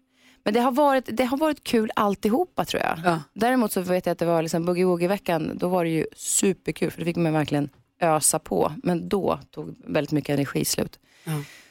Men 0.43 0.53
det 0.53 0.59
har 0.59 0.71
varit, 0.71 1.09
det 1.11 1.23
har 1.25 1.37
varit 1.37 1.63
kul 1.63 1.91
alltihopa 1.95 2.65
tror 2.65 2.83
jag. 2.83 2.99
Ja. 3.05 3.21
Däremot 3.33 3.71
så 3.71 3.81
vet 3.81 4.05
jag 4.05 4.11
att 4.11 4.19
det 4.19 4.25
var 4.25 4.41
liksom 4.41 4.65
boogie 4.65 4.85
woogie-veckan, 4.85 5.57
då 5.57 5.67
var 5.67 5.83
det 5.83 5.89
ju 5.89 6.05
superkul 6.15 6.91
för 6.91 6.99
då 6.99 7.05
fick 7.05 7.15
man 7.15 7.33
verkligen 7.33 7.69
ösa 8.01 8.39
på. 8.39 8.71
Men 8.83 9.09
då 9.09 9.39
tog 9.51 9.75
väldigt 9.85 10.11
mycket 10.11 10.33
energi 10.33 10.65
slut. 10.65 10.99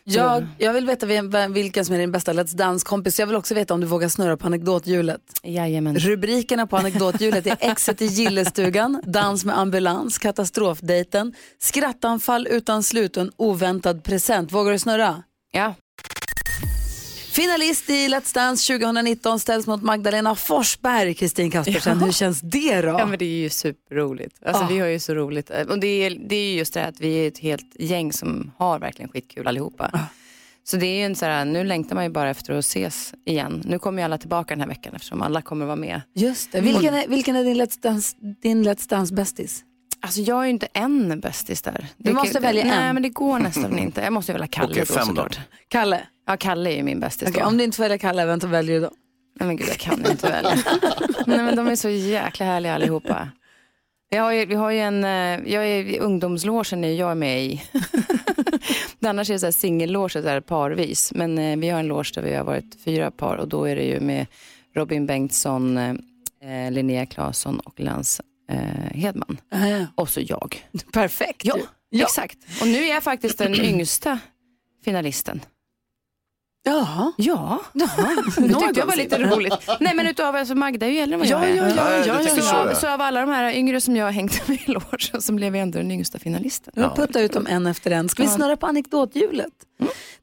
Jag, 0.09 0.47
jag 0.59 0.73
vill 0.73 0.87
veta 0.87 1.07
vem- 1.07 1.53
vilken 1.53 1.85
som 1.85 1.95
är 1.95 1.99
din 1.99 2.13
bästa 2.13 2.33
Let's 2.33 2.57
Dance-kompis. 2.57 3.19
Jag 3.21 3.27
vill 3.27 3.37
också 3.37 3.55
veta 3.55 3.75
om 3.75 3.81
du 3.81 3.87
vågar 3.87 4.09
snurra 4.09 4.37
på 4.37 4.47
anekdothjulet. 4.47 5.21
Jajamän. 5.43 5.99
Rubrikerna 5.99 6.67
på 6.67 6.77
anekdothjulet 6.77 7.47
är 7.47 7.57
exet 7.61 8.03
i 8.03 8.07
gillestugan, 8.07 9.03
dans 9.07 9.45
med 9.45 9.59
ambulans, 9.59 10.19
katastrofdejten, 10.19 11.35
skrattanfall 11.59 12.47
utan 12.51 12.83
slut 12.83 13.17
och 13.17 13.23
en 13.23 13.33
oväntad 13.37 14.05
present. 14.05 14.53
Vågar 14.53 14.73
du 14.73 14.79
snurra? 14.79 15.23
Ja, 15.53 15.75
Finalist 17.37 17.90
i 17.90 18.09
Let's 18.09 18.35
Dance 18.35 18.73
2019 18.78 19.40
ställs 19.40 19.66
mot 19.66 19.83
Magdalena 19.83 20.35
Forsberg. 20.35 21.14
Kristin 21.14 21.50
Kaspersen, 21.50 21.99
hur 22.02 22.12
känns 22.12 22.40
det 22.40 22.81
då? 22.81 22.88
Ja 22.88 23.07
men 23.07 23.19
det 23.19 23.25
är 23.25 23.38
ju 23.38 23.50
superroligt. 23.50 24.37
Alltså, 24.47 24.64
Ah. 24.64 24.69
Vi 24.69 24.78
har 24.78 24.87
ju 24.87 24.99
så 24.99 25.14
roligt. 25.14 25.50
Och 25.69 25.78
det 25.81 25.87
är, 25.87 26.11
det 26.28 26.37
är 26.37 26.55
just 26.55 26.75
det 26.75 26.81
här 26.81 26.88
att 26.88 27.00
vi 27.00 27.14
är 27.25 27.28
ett 27.28 27.38
helt 27.38 27.76
gäng 27.78 28.12
som 28.12 28.52
har 28.59 28.78
verkligen 28.78 29.09
skitkul 29.11 29.47
allihopa. 29.47 29.90
Ah. 29.93 29.99
Så 30.64 30.76
det 30.76 30.87
är 30.87 30.99
ju 30.99 31.05
en 31.05 31.14
så 31.16 31.26
här, 31.26 31.45
nu 31.45 31.64
längtar 31.64 31.95
man 31.95 32.05
ju 32.05 32.11
bara 32.11 32.31
efter 32.31 32.52
att 32.52 32.59
ses 32.64 33.14
igen. 33.26 33.62
Nu 33.66 33.78
kommer 33.78 34.02
ju 34.02 34.05
alla 34.05 34.19
tillbaka 34.19 34.55
den 34.55 34.61
här 34.61 34.69
veckan 34.69 34.95
eftersom 34.95 35.23
alla 35.23 35.43
kommer 35.43 35.66
vara 35.66 35.76
med. 35.76 36.00
Just 36.14 36.52
det. 36.52 36.61
Vilken 36.61 36.95
är, 36.95 37.09
vilken 37.09 37.37
är 37.37 37.45
din 37.45 37.57
Let's 37.62 37.81
Dance, 37.83 38.16
din 38.43 38.69
Let's 38.69 38.88
Dance-bästis? 38.88 39.62
Alltså 40.07 40.21
jag 40.21 40.39
är 40.41 40.45
ju 40.45 40.51
inte 40.51 40.69
en 40.73 41.21
bästis 41.21 41.63
där. 41.63 41.87
Du 41.97 42.11
Det 42.11 42.13
måste 42.17 42.33
kan- 42.33 42.43
välja 42.43 42.65
Nej 42.65 42.89
en. 42.89 42.95
men 42.95 43.03
det 43.03 43.09
går 43.09 43.39
nästan 43.39 43.79
inte. 43.79 44.01
Jag 44.01 44.13
måste 44.13 44.33
ju 44.33 44.35
välja 44.35 44.47
Kalle 44.47 44.73
Okej, 44.73 44.85
då 44.89 44.95
såklart. 45.05 45.39
Kalle? 45.69 46.01
Ja 46.27 46.37
Kalle 46.37 46.71
är 46.71 46.77
ju 46.77 46.83
min 46.83 47.01
bästis 47.01 47.29
Okej, 47.29 47.41
då. 47.43 47.49
om 47.49 47.59
du 47.59 47.65
inte 47.65 47.77
får 47.77 47.85
välja 47.85 47.99
Kalle, 47.99 48.27
vem 48.27 48.39
väljer 48.39 48.75
du 48.75 48.81
då? 48.87 48.91
Nej 49.41 49.47
men 49.47 49.57
gud, 49.57 49.69
jag 49.69 49.77
kan 49.79 50.07
inte 50.11 50.31
välja. 50.31 50.55
Nej 51.27 51.39
men 51.39 51.57
de 51.57 51.67
är 51.69 51.77
så 51.77 51.89
jäkla 51.89 52.47
härliga 52.47 52.75
allihopa. 52.75 53.29
Vi 54.11 54.17
har 54.17 54.33
ju, 54.33 54.47
vi 54.47 54.55
har 54.55 54.71
ju 54.71 54.79
en, 54.81 55.05
eh, 55.05 55.53
jag 55.53 55.67
är 55.67 55.85
i 55.85 55.99
ungdomslogen 55.99 56.85
är 56.85 56.93
jag 56.95 57.17
med 57.17 57.45
i. 57.45 57.63
Annars 59.07 59.31
är 59.31 59.35
det 59.35 59.39
så 59.41 59.47
här 59.47 59.53
singelloge, 59.53 60.11
så 60.23 60.29
här 60.29 60.41
parvis. 60.41 61.13
Men 61.15 61.39
eh, 61.39 61.57
vi 61.59 61.69
har 61.69 61.81
en 61.81 61.87
loge 61.87 62.11
där 62.15 62.23
vi 62.23 62.35
har 62.35 62.45
varit 62.45 62.77
fyra 62.85 63.11
par 63.11 63.37
och 63.37 63.49
då 63.49 63.65
är 63.65 63.77
det 63.77 63.83
ju 63.85 64.01
med 64.01 64.27
Robin 64.75 65.07
Bengtsson, 65.07 65.77
eh, 65.77 66.71
Linnea 66.71 67.07
Claesson 67.07 67.61
och 67.61 67.81
Lans 67.81 68.21
eh, 68.21 68.25
Hedman. 68.95 69.41
Ja. 69.50 69.87
Och 69.95 70.09
så 70.09 70.21
jag. 70.21 70.67
Perfekt. 70.93 71.45
Ja, 71.45 71.57
Ja. 71.91 72.05
exakt. 72.05 72.38
Och 72.61 72.67
nu 72.67 72.79
är 72.85 72.88
jag 72.95 73.03
faktiskt 73.03 73.38
den 73.38 73.55
yngsta 73.55 74.19
finalisten. 74.85 75.41
Jaha. 76.65 77.12
Ja, 77.17 77.61
det 77.73 77.87
tyckte 77.87 78.81
jag 78.81 78.87
var 78.87 78.97
lite 78.97 79.19
roligt. 79.19 79.55
Nej 79.81 79.95
men 79.95 80.07
utav, 80.07 80.37
alltså 80.37 80.55
Magda 80.55 80.87
är 80.87 80.91
ju 80.91 80.99
äldre 80.99 81.15
än 81.15 81.19
vad 81.21 81.29
jag 81.29 81.43
Ja, 81.43 81.47
är. 81.49 81.57
ja, 81.57 81.69
ja, 81.69 81.75
Ja, 81.76 82.07
ja, 82.07 82.23
ja, 82.23 82.29
Så, 82.35 82.43
så, 82.43 82.57
av, 82.57 82.67
ja. 82.69 82.75
så 82.75 82.88
av 82.88 83.00
alla 83.00 83.21
de 83.21 83.31
här 83.31 83.53
yngre 83.53 83.81
som 83.81 83.97
jag 83.97 84.05
har 84.05 84.11
hängt 84.12 84.49
med 84.49 84.59
i 84.67 84.71
logen 84.73 85.23
så 85.23 85.33
blev 85.33 85.57
jag 85.57 85.62
ändå 85.62 85.79
den 85.79 85.91
yngsta 85.91 86.19
finalisten. 86.19 86.75
Jag 86.76 86.97
puttar 86.97 87.21
ut 87.23 87.33
dem 87.33 87.47
en 87.47 87.67
efter 87.67 87.91
en. 87.91 88.09
Ska 88.09 88.23
vi 88.23 88.29
snurra 88.29 88.57
på 88.57 88.67
anekdothjulet? 88.67 89.53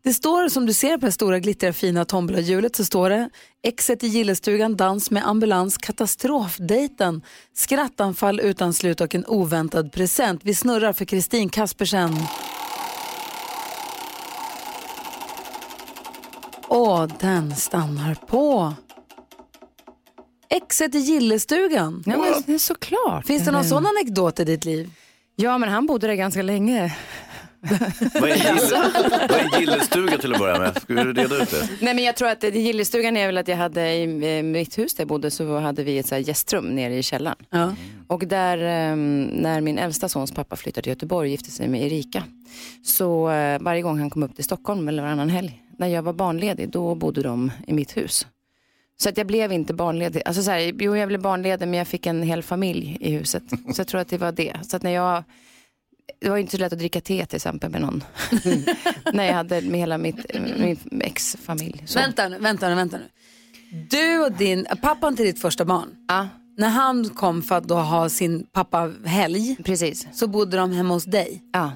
Det 0.04 0.14
står 0.14 0.50
som 0.50 0.66
du 0.66 0.74
ser 0.74 0.98
på 0.98 1.06
det 1.06 1.12
stora 1.12 1.40
glittriga 1.40 1.74
fina 1.74 2.06
tombolahjulet 2.06 2.76
så 2.76 2.86
står 2.86 3.10
det 3.10 3.30
exet 3.64 4.04
i 4.04 4.08
gillestugan, 4.08 4.76
dans 4.76 5.12
med 5.12 5.28
ambulans, 5.28 5.78
katastrofdejten, 5.78 7.22
skrattanfall 7.54 8.40
utan 8.40 8.74
slut 8.74 9.02
och 9.02 9.16
en 9.16 9.26
oväntad 9.26 9.92
present. 9.92 10.42
Vi 10.44 10.56
snurrar 10.56 10.94
för 10.94 11.06
Kristin 11.06 11.50
Kaspersen. 11.50 12.18
Och 16.68 17.10
den 17.20 17.56
stannar 17.56 18.16
på. 18.16 18.74
Exet 20.50 20.96
i 20.96 21.00
gillestugan. 21.00 22.04
Ja 22.06 22.18
men 22.48 22.60
såklart. 22.60 23.28
Finns 23.28 23.46
det 23.46 23.52
någon 23.52 23.66
sån 23.66 23.86
anekdot 23.86 24.40
i 24.40 24.44
ditt 24.44 24.66
liv? 24.66 24.92
Ja 25.36 25.58
men 25.58 25.70
han 25.70 25.86
bodde 25.86 26.08
där 26.08 26.14
ganska 26.14 26.42
länge. 26.42 26.96
Vad 28.22 28.30
är 28.30 28.34
en 28.34 28.40
gille- 28.56 29.28
vad 29.30 29.40
är 29.40 29.56
en 29.56 29.60
gillestuga 29.62 30.18
till 30.18 30.34
att 30.34 30.40
börja 30.40 30.60
med? 30.60 30.82
Ska 30.82 30.94
du 30.94 31.14
reda 31.14 31.36
ut 31.44 31.52
det? 31.52 31.70
Nej 31.82 31.94
men 31.94 32.04
jag 32.04 32.16
tror 32.16 32.30
att 32.30 32.42
det- 32.42 32.50
gillestugan 32.50 33.18
är 33.18 33.26
väl 33.26 33.38
att 33.38 33.48
jag 33.48 33.58
hade 33.58 33.94
i 33.94 34.38
eh, 34.38 34.44
mitt 34.44 34.78
hus 34.78 34.94
där 34.94 35.02
jag 35.02 35.08
bodde 35.08 35.32
så 35.32 35.58
hade 35.60 35.84
vi 35.84 35.98
ett 35.98 36.06
så 36.08 36.16
här 36.16 36.22
gästrum 36.22 36.66
nere 36.76 36.96
i 36.98 37.04
källaren. 37.04 37.38
Ja. 37.50 37.76
Och 38.08 38.28
där, 38.28 38.58
eh, 38.58 38.96
när 38.96 39.62
min 39.62 39.78
äldsta 39.78 40.10
sons 40.10 40.32
pappa 40.32 40.56
flyttade 40.56 40.82
till 40.84 40.90
Göteborg 40.92 41.28
och 41.28 41.32
gifte 41.32 41.52
sig 41.52 41.68
med 41.68 41.82
Erika. 41.82 42.24
Så 42.86 43.30
eh, 43.32 43.60
varje 43.62 43.82
gång 43.82 44.00
han 44.00 44.10
kom 44.10 44.24
upp 44.24 44.36
till 44.36 44.44
Stockholm 44.46 44.88
eller 44.88 45.04
varannan 45.04 45.30
helg, 45.30 45.60
när 45.78 45.88
jag 45.88 46.02
var 46.04 46.14
barnledig, 46.14 46.70
då 46.70 46.96
bodde 46.96 47.22
de 47.22 47.52
i 47.68 47.74
mitt 47.74 47.98
hus. 47.98 48.28
Så 48.98 49.10
att 49.10 49.18
jag 49.18 49.28
blev 49.28 49.52
inte 49.52 49.74
barnledig. 49.74 50.22
Alltså 50.26 50.44
så 50.44 50.52
här, 50.52 50.60
jo, 50.80 50.98
jag 50.98 51.08
blev 51.08 51.22
barnledig 51.22 51.68
men 51.68 51.78
jag 51.78 51.88
fick 51.88 52.06
en 52.06 52.24
hel 52.24 52.44
familj 52.44 52.98
i 53.00 53.12
huset. 53.12 53.44
Så 53.50 53.80
jag 53.80 53.88
tror 53.88 54.02
att 54.02 54.08
det 54.08 54.18
var 54.18 54.32
det. 54.32 54.54
Så 54.64 54.78
att 54.78 54.84
när 54.84 54.92
jag, 54.92 55.24
det 56.22 56.30
var 56.30 56.36
ju 56.36 56.42
inte 56.42 56.52
så 56.52 56.58
lätt 56.58 56.74
att 56.74 56.80
dricka 56.80 57.02
te 57.02 57.26
till 57.26 57.36
exempel 57.36 57.70
med 57.72 57.82
någon. 57.82 58.04
när 59.14 59.24
jag 59.26 59.34
hade 59.34 59.62
med 59.62 59.80
hela 59.80 59.98
mitt, 59.98 60.18
min 60.60 60.78
ex-familj. 61.02 61.84
Så. 61.86 62.00
Vänta 62.00 62.30
nu, 62.30 62.38
vänta 62.40 62.70
nu, 62.70 62.76
vänta 62.76 62.98
nu. 62.98 63.04
Du 63.90 64.20
och 64.26 64.32
din, 64.32 64.66
pappan 64.82 65.16
till 65.16 65.26
ditt 65.26 65.42
första 65.42 65.66
barn, 65.66 65.88
Ja, 66.08 66.28
när 66.58 66.70
han 66.70 67.10
kom 67.10 67.42
för 67.42 67.56
att 67.58 67.64
då 67.64 67.76
ha 67.76 68.10
sin 68.10 68.46
pappa-helg 68.54 69.56
precis. 69.64 70.08
så 70.14 70.28
bodde 70.28 70.58
de 70.58 70.72
hemma 70.72 70.94
hos 70.94 71.04
dig. 71.06 71.42
Ja, 71.54 71.72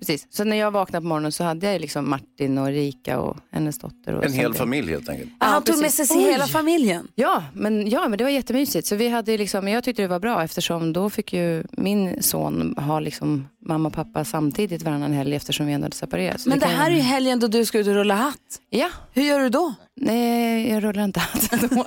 precis. 0.00 0.26
Så 0.30 0.44
när 0.44 0.56
jag 0.56 0.70
vaknade 0.70 1.02
på 1.02 1.08
morgonen 1.08 1.32
så 1.32 1.44
hade 1.44 1.72
jag 1.72 1.80
liksom 1.80 2.10
Martin 2.10 2.58
och 2.58 2.68
Erika 2.70 3.20
och 3.20 3.36
hennes 3.52 3.78
dotter. 3.78 4.14
Och 4.14 4.24
En 4.24 4.32
hel 4.32 4.54
familj 4.54 4.90
helt 4.90 5.08
enkelt. 5.08 5.30
han 5.38 5.54
Ja, 5.54 5.60
tog 5.60 5.82
med 5.82 5.92
sig 5.94 6.06
Oj. 6.18 6.22
hela 6.30 6.46
familjen. 6.46 7.08
Ja 7.14 7.44
men, 7.54 7.90
ja, 7.90 8.08
men 8.08 8.18
det 8.18 8.24
var 8.24 8.30
jättemysigt. 8.30 8.86
Så 8.86 8.96
vi 8.96 9.08
hade 9.08 9.38
liksom, 9.38 9.68
jag 9.68 9.84
tyckte 9.84 10.02
det 10.02 10.08
var 10.08 10.20
bra 10.20 10.44
eftersom 10.44 10.92
då 10.92 11.10
fick 11.10 11.32
ju 11.32 11.64
min 11.72 12.22
son 12.22 12.74
ha 12.78 13.00
liksom 13.00 13.48
mamma 13.66 13.88
och 13.88 13.94
pappa 13.94 14.24
samtidigt 14.24 14.82
varannan 14.82 15.12
helg 15.12 15.34
eftersom 15.36 15.66
vi 15.66 15.72
ändå 15.72 15.84
hade 15.84 15.96
separerat. 15.96 16.40
Så 16.40 16.48
Men 16.48 16.58
det 16.58 16.66
kan- 16.66 16.74
här 16.74 16.90
är 16.90 16.94
ju 16.94 17.00
helgen 17.00 17.40
då 17.40 17.46
du 17.46 17.64
ska 17.64 17.78
ut 17.78 17.86
och 17.86 17.94
rulla 17.94 18.14
hatt. 18.14 18.60
Ja, 18.70 18.90
Hur 19.12 19.22
gör 19.22 19.40
du 19.40 19.48
då? 19.48 19.74
nej 20.00 20.70
jag 20.70 20.84
rullar 20.84 21.04
inte 21.04 21.22
då. 21.70 21.84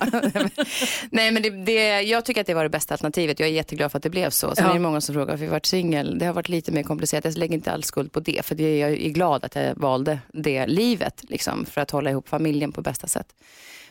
Nej 1.10 1.30
men 1.30 1.42
det, 1.42 1.50
det, 1.50 2.00
jag 2.02 2.24
tycker 2.24 2.40
att 2.40 2.46
det 2.46 2.54
var 2.54 2.62
det 2.62 2.68
bästa 2.70 2.94
alternativet. 2.94 3.40
Jag 3.40 3.48
är 3.48 3.52
jätteglad 3.52 3.90
för 3.92 3.98
att 3.98 4.02
det 4.02 4.10
blev 4.10 4.30
så. 4.30 4.54
Sen 4.54 4.64
Ja. 4.64 4.70
är 4.70 4.74
det 4.74 4.80
många 4.80 5.00
som 5.00 5.14
frågar 5.14 5.26
varför 5.32 5.44
jag 5.44 5.50
varit 5.50 5.66
singel. 5.66 6.18
Det 6.18 6.26
har 6.26 6.32
varit 6.32 6.48
lite 6.48 6.72
mer 6.72 6.82
komplicerat. 6.82 7.24
Jag 7.24 7.36
lägger 7.36 7.54
inte 7.54 7.72
all 7.72 7.82
skuld 7.84 8.12
på 8.12 8.20
det. 8.20 8.44
För 8.44 8.54
det, 8.54 8.78
jag 8.78 8.90
är 8.90 9.08
glad 9.08 9.44
att 9.44 9.54
jag 9.54 9.74
valde 9.76 10.18
det 10.32 10.66
livet. 10.66 11.24
Liksom, 11.28 11.64
för 11.64 11.80
att 11.80 11.90
hålla 11.90 12.10
ihop 12.10 12.28
familjen 12.28 12.72
på 12.72 12.82
bästa 12.82 13.06
sätt. 13.06 13.26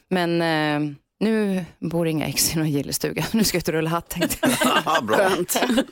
Men 0.10 0.42
eh, 0.42 0.94
nu 1.20 1.66
bor 1.80 2.08
inga 2.08 2.26
ex 2.28 2.56
i 2.56 2.58
någon 2.58 2.70
gillestuga. 2.70 3.26
Nu 3.34 3.44
ska 3.44 3.56
jag 3.56 3.60
ut 3.62 3.68
och 3.68 3.74
rulla 3.74 3.90
hatt 3.90 4.10
tänkte 4.10 4.38
jag. 4.42 4.98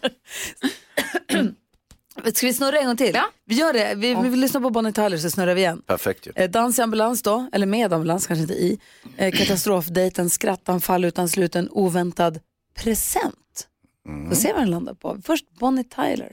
Ska 2.38 2.48
vi 2.48 2.54
snurra 2.54 2.80
en 2.80 2.86
gång 2.86 2.98
till? 2.98 3.12
Ja. 3.16 3.24
Vi 3.46 3.56
gör 3.56 3.74
det. 3.74 3.94
Vi, 3.96 4.16
vi 4.16 4.30
vill 4.30 4.40
lyssna 4.40 4.62
på 4.62 4.70
Bonnie 4.70 4.92
Tyler 4.94 5.18
så 5.18 5.30
snurrar 5.30 5.54
vi 5.56 5.62
igen. 5.62 5.82
Perfekt 5.86 6.28
ju. 6.28 6.32
Eh, 6.36 6.50
dans 6.50 6.80
i 6.80 6.82
ambulans 6.82 7.22
då, 7.22 7.50
eller 7.54 7.66
med 7.66 7.94
ambulans 7.94 8.28
kanske 8.28 8.42
inte 8.42 8.54
i. 8.54 8.80
Eh, 9.18 9.32
katastrofdejten, 9.32 10.30
skrattanfall 10.30 11.06
utan 11.06 11.30
slut, 11.30 11.56
en 11.56 11.70
oväntad 11.72 12.40
present. 12.76 13.36
Får 14.30 14.36
se 14.36 14.54
vad 14.54 14.62
den 14.62 14.72
landar 14.72 14.94
på. 14.94 15.18
Först 15.26 15.46
Bonnie 15.60 15.84
Tyler. 15.84 16.30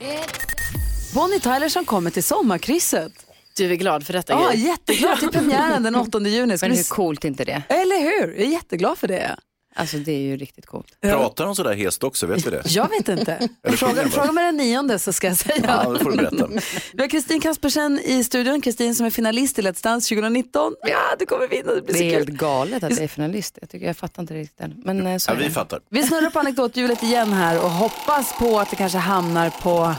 Bonnie 1.13 1.39
Tyler 1.39 1.69
som 1.69 1.85
kommer 1.85 2.09
till 2.11 2.23
sommarkrysset. 2.23 3.11
Du 3.57 3.71
är 3.71 3.75
glad 3.75 4.05
för 4.05 4.13
detta 4.13 4.33
Ja, 4.33 4.49
Gry. 4.51 4.59
jätteglad 4.61 5.19
till 5.19 5.29
premiären 5.29 5.83
den 5.83 5.95
8 6.07 6.19
juni. 6.19 6.57
Ska 6.57 6.65
Men 6.65 6.71
vi 6.71 6.77
hur 6.77 6.81
s- 6.83 6.89
coolt 6.89 7.23
är 7.23 7.27
inte 7.27 7.45
det? 7.45 7.63
Eller 7.69 7.99
hur? 8.01 8.27
Jag 8.35 8.45
är 8.47 8.51
jätteglad 8.51 8.97
för 8.97 9.07
det. 9.07 9.35
Alltså 9.79 9.97
det 9.97 10.11
är 10.11 10.19
ju 10.19 10.37
riktigt 10.37 10.65
coolt. 10.65 10.87
Pratar 11.01 11.45
de 11.45 11.55
sådär 11.55 11.73
hest 11.73 12.03
också, 12.03 12.25
vet 12.27 12.47
vi 12.47 12.51
det? 12.51 12.61
Jag 12.69 12.89
vet 12.89 13.09
inte. 13.09 13.49
Fråga, 13.63 14.09
fråga 14.09 14.31
mig 14.31 14.45
den 14.45 14.57
nionde 14.57 14.99
så 14.99 15.13
ska 15.13 15.27
jag 15.27 15.37
säga. 15.37 15.55
Ja, 15.85 15.89
det 15.89 15.99
får 16.03 16.11
du 16.11 16.17
berätta. 16.17 16.47
Vi 16.93 17.01
har 17.01 17.09
Kristin 17.09 17.41
Kaspersen 17.41 17.99
i 17.99 18.23
studion. 18.23 18.61
Kristin 18.61 18.95
som 18.95 19.05
är 19.05 19.09
finalist 19.09 19.59
i 19.59 19.61
Let's 19.61 19.83
Dance 19.83 20.15
2019. 20.15 20.75
Ja, 20.87 20.97
du 21.19 21.25
kommer 21.25 21.47
vinna. 21.47 21.73
Det 21.73 21.81
blir 21.81 21.93
Det 21.93 21.99
så 21.99 22.03
är 22.03 22.09
kul. 22.09 22.17
helt 22.17 22.29
galet 22.29 22.83
att 22.83 22.89
jag 22.91 22.99
är 22.99 23.07
finalist. 23.07 23.57
Jag, 23.61 23.69
tycker, 23.69 23.87
jag 23.87 23.97
fattar 23.97 24.21
inte 24.23 24.33
riktigt 24.33 24.59
än. 24.61 24.73
Men 24.85 25.07
eh, 25.07 25.17
så 25.17 25.31
Ja, 25.31 25.35
är 25.35 25.37
vi 25.39 25.43
det. 25.43 25.51
fattar. 25.51 25.79
Vi 25.89 26.03
snurrar 26.03 26.29
på 26.29 26.39
anekdothjulet 26.39 27.03
igen 27.03 27.33
här 27.33 27.63
och 27.63 27.69
hoppas 27.71 28.33
på 28.39 28.59
att 28.59 28.69
det 28.69 28.75
kanske 28.75 28.97
hamnar 28.97 29.49
på 29.49 29.93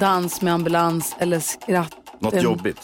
dans 0.00 0.42
med 0.42 0.54
ambulans 0.54 1.16
eller 1.18 1.40
skratt. 1.40 1.94
Något 2.20 2.42
jobbigt. 2.42 2.78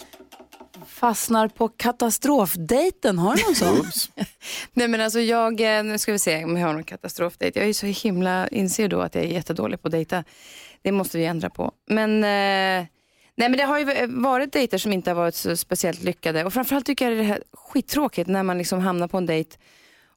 Fastnar 1.01 1.47
på 1.47 1.67
katastrofdejten. 1.67 3.19
Har 3.19 3.35
du 3.35 3.43
någon 3.43 3.55
sån? 3.55 3.91
Nej 4.73 4.87
men 4.87 5.01
alltså 5.01 5.19
jag, 5.19 5.77
eh, 5.77 5.83
nu 5.83 5.97
ska 5.97 6.11
vi 6.11 6.19
se 6.19 6.43
om 6.43 6.57
jag 6.57 6.67
har 6.67 6.73
någon 6.73 6.83
katastrofdejt. 6.83 7.59
Jag 7.59 7.69
är 7.69 7.73
så 7.73 7.85
himla, 7.85 8.47
inser 8.47 8.87
då 8.87 9.01
att 9.01 9.15
jag 9.15 9.23
är 9.23 9.27
jättedålig 9.27 9.81
på 9.81 9.87
att 9.87 9.91
dejta. 9.91 10.23
Det 10.81 10.91
måste 10.91 11.17
vi 11.17 11.25
ändra 11.25 11.49
på. 11.49 11.71
Men, 11.87 12.23
eh, 12.23 12.87
nej 13.35 13.49
men 13.49 13.51
det 13.51 13.63
har 13.63 13.79
ju 13.79 14.07
varit 14.07 14.53
dejter 14.53 14.77
som 14.77 14.93
inte 14.93 15.09
har 15.09 15.15
varit 15.15 15.35
så 15.35 15.57
speciellt 15.57 16.03
lyckade. 16.03 16.45
Och 16.45 16.53
framförallt 16.53 16.85
tycker 16.85 17.11
jag 17.11 17.25
det 17.25 17.33
är 17.33 17.43
skittråkigt 17.53 18.29
när 18.29 18.43
man 18.43 18.57
liksom 18.57 18.79
hamnar 18.79 19.07
på 19.07 19.17
en 19.17 19.25
dejt 19.25 19.57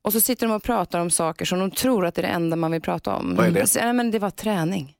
och 0.05 0.13
så 0.13 0.21
sitter 0.21 0.47
de 0.47 0.53
och 0.53 0.63
pratar 0.63 1.01
om 1.01 1.11
saker 1.11 1.45
som 1.45 1.59
de 1.59 1.71
tror 1.71 2.07
att 2.07 2.15
det 2.15 2.21
är 2.21 2.27
det 2.27 2.33
enda 2.33 2.57
man 2.57 2.71
vill 2.71 2.81
prata 2.81 3.15
om. 3.15 3.35
Vad 3.37 3.47
är 3.47 3.51
det? 3.51 3.75
Nej, 3.77 3.93
men 3.93 4.11
det 4.11 4.19
var 4.19 4.31
träning. 4.31 4.95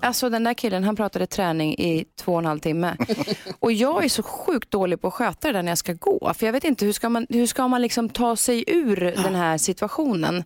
Alltså 0.00 0.30
den 0.30 0.44
där 0.44 0.54
killen 0.54 0.84
han 0.84 0.96
pratade 0.96 1.26
träning 1.26 1.74
i 1.78 2.04
två 2.20 2.32
och 2.32 2.38
en 2.38 2.44
halv 2.44 2.58
timme. 2.58 2.96
Och 3.58 3.72
jag 3.72 4.04
är 4.04 4.08
så 4.08 4.22
sjukt 4.22 4.70
dålig 4.70 5.00
på 5.00 5.08
att 5.08 5.14
sköta 5.14 5.48
det 5.48 5.52
där 5.52 5.62
när 5.62 5.70
jag 5.70 5.78
ska 5.78 5.92
gå. 5.92 6.32
För 6.34 6.46
jag 6.46 6.52
vet 6.52 6.64
inte 6.64 6.84
hur 6.84 6.92
ska 6.92 7.08
man, 7.08 7.26
hur 7.28 7.46
ska 7.46 7.68
man 7.68 7.82
liksom 7.82 8.08
ta 8.08 8.36
sig 8.36 8.64
ur 8.66 8.96
den 9.22 9.34
här 9.34 9.58
situationen. 9.58 10.44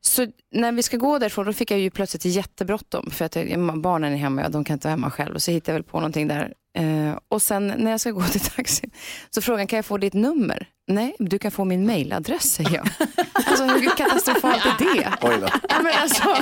Så 0.00 0.26
när 0.54 0.72
vi 0.72 0.82
ska 0.82 0.96
gå 0.96 1.18
därifrån 1.18 1.46
då 1.46 1.52
fick 1.52 1.70
jag 1.70 1.80
ju 1.80 1.90
plötsligt 1.90 2.24
jättebråttom 2.24 3.10
för 3.10 3.24
att 3.24 3.36
jag, 3.36 3.80
barnen 3.80 4.12
är 4.12 4.16
hemma 4.16 4.44
och 4.44 4.50
de 4.50 4.64
kan 4.64 4.74
inte 4.74 4.88
vara 4.88 4.96
hemma 4.96 5.10
själv. 5.10 5.34
Och 5.34 5.42
så 5.42 5.50
hittade 5.50 5.72
jag 5.72 5.74
väl 5.74 5.90
på 5.90 5.98
någonting 5.98 6.28
där. 6.28 6.54
Eh, 6.76 7.18
och 7.28 7.42
sen 7.42 7.74
när 7.76 7.90
jag 7.90 8.00
ska 8.00 8.10
gå 8.10 8.22
till 8.22 8.40
taxin 8.40 8.90
så 9.30 9.40
frågan 9.42 9.66
kan 9.66 9.76
jag 9.76 9.84
få 9.84 9.98
ditt 9.98 10.14
nummer? 10.14 10.68
Nej, 10.86 11.14
du 11.18 11.38
kan 11.38 11.50
få 11.50 11.64
min 11.64 11.86
mailadress 11.86 12.42
säger 12.52 12.74
jag. 12.74 12.88
Alltså 13.32 13.64
hur 13.64 13.96
katastrofalt 13.96 14.66
är 14.66 14.94
det? 14.94 15.12
Oj 15.22 15.38
då. 15.40 15.48
Ja, 15.68 15.82
men 15.82 15.92
alltså, 16.02 16.36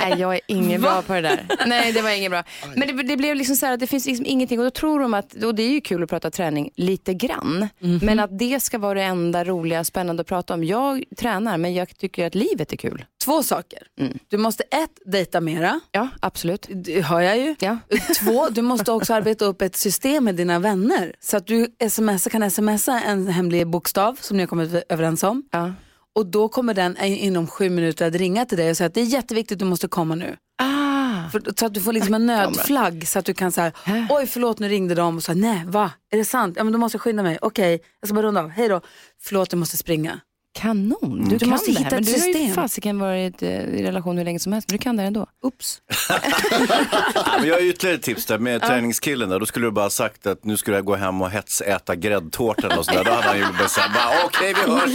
nej, 0.00 0.14
jag 0.20 0.34
är 0.34 0.40
ingen 0.46 0.80
bra 0.80 1.02
på 1.02 1.12
det 1.12 1.20
där. 1.20 1.46
Nej, 1.66 1.92
det 1.92 2.02
var 2.02 2.10
ingen 2.10 2.30
bra. 2.30 2.44
Men 2.76 2.96
det, 2.96 3.02
det 3.02 3.16
blev 3.16 3.36
liksom 3.36 3.56
så 3.56 3.66
här 3.66 3.72
att 3.72 3.80
det 3.80 3.86
finns 3.86 4.06
liksom 4.06 4.26
ingenting 4.26 4.58
och 4.58 4.64
då 4.64 4.70
tror 4.70 5.00
de 5.00 5.14
att, 5.14 5.34
och 5.34 5.54
det 5.54 5.62
är 5.62 5.70
ju 5.70 5.80
kul 5.80 6.02
att 6.02 6.10
prata 6.10 6.30
träning 6.30 6.70
lite 6.76 7.14
grann, 7.14 7.68
men 8.02 8.20
att 8.20 8.38
det 8.38 8.60
ska 8.60 8.78
vara 8.78 8.94
det 8.94 9.02
enda 9.04 9.44
roliga, 9.44 9.84
spännande 9.84 10.20
att 10.20 10.26
prata 10.26 10.54
om. 10.54 10.64
Jag 10.64 11.04
tränar, 11.16 11.58
men 11.58 11.74
jag 11.74 11.96
tycker 11.98 12.26
att 12.26 12.34
livet 12.34 12.72
är 12.72 12.76
kul. 12.76 13.04
Två 13.26 13.42
saker. 13.42 13.82
Mm. 14.00 14.18
Du 14.28 14.38
måste 14.38 14.62
ett, 14.62 14.98
dejta 15.04 15.40
mera. 15.40 15.80
Ja, 15.92 16.08
absolut. 16.20 16.66
Det 16.70 17.00
hör 17.02 17.20
jag 17.20 17.38
ju. 17.38 17.54
Ja. 17.58 17.78
Två, 18.20 18.48
du 18.48 18.62
måste 18.62 18.92
också 18.92 19.14
arbeta 19.14 19.44
upp 19.44 19.62
ett 19.62 19.76
system 19.76 20.24
med 20.24 20.34
dina 20.34 20.58
vänner. 20.58 21.14
Så 21.20 21.36
att 21.36 21.46
du 21.46 21.66
smsa, 21.88 22.30
kan 22.30 22.50
smsa 22.50 23.00
en 23.00 23.26
hemlig 23.28 23.66
bokstav 23.66 24.18
som 24.20 24.36
ni 24.36 24.42
har 24.42 24.48
kommit 24.48 24.84
överens 24.88 25.22
om. 25.22 25.42
Ja. 25.50 25.72
Och 26.14 26.26
då 26.26 26.48
kommer 26.48 26.74
den 26.74 26.96
inom 27.02 27.46
sju 27.46 27.70
minuter 27.70 28.06
att 28.06 28.14
ringa 28.14 28.44
till 28.46 28.58
dig 28.58 28.70
och 28.70 28.76
säga 28.76 28.86
att 28.86 28.94
det 28.94 29.00
är 29.00 29.04
jätteviktigt, 29.04 29.58
du 29.58 29.64
måste 29.64 29.88
komma 29.88 30.14
nu. 30.14 30.36
Ah, 30.62 31.30
För, 31.32 31.42
så 31.58 31.66
att 31.66 31.74
du 31.74 31.80
får 31.80 31.92
liksom 31.92 32.14
en 32.14 32.26
nödflagg 32.26 33.08
så 33.08 33.18
att 33.18 33.24
du 33.24 33.34
kan 33.34 33.52
säga, 33.52 33.72
oj 34.10 34.26
förlåt 34.26 34.58
nu 34.58 34.68
ringde 34.68 34.94
de 34.94 35.16
och 35.16 35.22
sa 35.22 35.34
nej 35.34 35.62
va, 35.66 35.90
är 36.10 36.16
det 36.18 36.24
sant? 36.24 36.54
Ja 36.56 36.64
men 36.64 36.72
då 36.72 36.78
måste 36.78 36.96
jag 36.96 37.02
skynda 37.02 37.22
mig, 37.22 37.38
okej 37.42 37.80
jag 38.00 38.08
ska 38.08 38.14
bara 38.14 38.26
runda 38.26 38.40
av, 38.40 38.48
hej 38.48 38.68
då, 38.68 38.80
förlåt 39.22 39.52
jag 39.52 39.58
måste 39.58 39.76
springa. 39.76 40.20
Kanon, 40.56 41.24
du, 41.24 41.30
Du 41.30 41.38
kan 41.38 41.48
måste 41.48 41.70
det 41.70 41.78
här. 41.78 41.84
hitta 41.84 41.94
Men 41.96 42.02
ett 42.04 42.06
du 42.14 42.20
har 42.20 42.26
ju 42.26 42.32
system. 42.34 42.54
fasiken 42.54 42.98
varit 42.98 43.42
eh, 43.42 43.48
i 43.50 43.82
relation 43.82 44.18
hur 44.18 44.24
länge 44.24 44.38
som 44.38 44.52
helst, 44.52 44.68
men 44.68 44.76
du 44.78 44.82
kan 44.82 44.96
det 44.96 45.02
ändå. 45.02 45.26
Oops. 45.42 45.80
Men 47.38 47.48
jag 47.48 47.54
har 47.54 47.62
ytterligare 47.62 47.96
ett 47.96 48.02
tips 48.02 48.26
där 48.26 48.38
med 48.38 48.62
träningskillen 48.62 49.28
där. 49.28 49.40
Då 49.40 49.46
skulle 49.46 49.66
du 49.66 49.70
bara 49.70 49.84
ha 49.84 49.90
sagt 49.90 50.26
att 50.26 50.44
nu 50.44 50.56
skulle 50.56 50.76
jag 50.76 50.84
gå 50.84 50.94
hem 50.96 51.22
och 51.22 51.30
hetsäta 51.30 51.96
gräddtårta 51.96 52.66
eller 52.66 52.76
något 52.76 52.84
sånt 52.86 52.96
där. 52.98 53.04
Då 53.04 53.10
hade 53.10 53.26
han 53.28 53.38
ju 53.38 53.44
bara 53.44 54.24
okej 54.24 54.54
vi 54.66 54.72
hörs. 54.72 54.90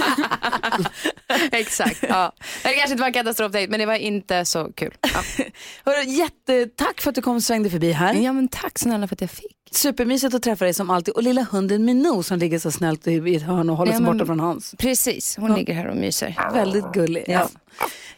Exakt. 1.51 2.03
Ja. 2.09 2.31
Det 2.63 2.69
kanske 2.73 2.91
inte 2.91 3.01
var 3.01 3.07
en 3.07 3.13
katastrofdejt, 3.13 3.71
men 3.71 3.79
det 3.79 3.85
var 3.85 3.95
inte 3.95 4.45
så 4.45 4.71
kul. 4.75 4.93
Ja. 5.01 5.43
Hörru, 5.91 6.03
jättetack 6.09 7.01
för 7.01 7.09
att 7.09 7.15
du 7.15 7.21
kom 7.21 7.35
och 7.35 7.43
svängde 7.43 7.69
förbi 7.69 7.91
här. 7.91 8.13
ja, 8.13 8.33
men 8.33 8.47
tack 8.47 8.79
snälla 8.79 9.07
för 9.07 9.15
att 9.15 9.21
jag 9.21 9.29
fick. 9.31 9.57
Supermysigt 9.73 10.33
att 10.33 10.43
träffa 10.43 10.65
dig 10.65 10.73
som 10.73 10.89
alltid. 10.89 11.13
Och 11.13 11.23
lilla 11.23 11.47
hunden 11.51 11.85
Minou 11.85 12.23
som 12.23 12.39
ligger 12.39 12.59
så 12.59 12.71
snällt 12.71 13.07
i 13.07 13.35
ett 13.35 13.41
hörn 13.43 13.69
och 13.69 13.77
håller 13.77 13.91
Ja, 13.91 13.97
sig 13.97 14.05
borta 14.05 14.25
från 14.25 14.39
Hans. 14.39 14.75
Precis, 14.77 15.37
hon 15.37 15.53
ligger 15.55 15.73
här 15.73 15.87
och 15.87 15.95
myser. 15.97 16.37
Väldigt 16.53 16.85
gullig. 16.93 17.23
Ja. 17.27 17.49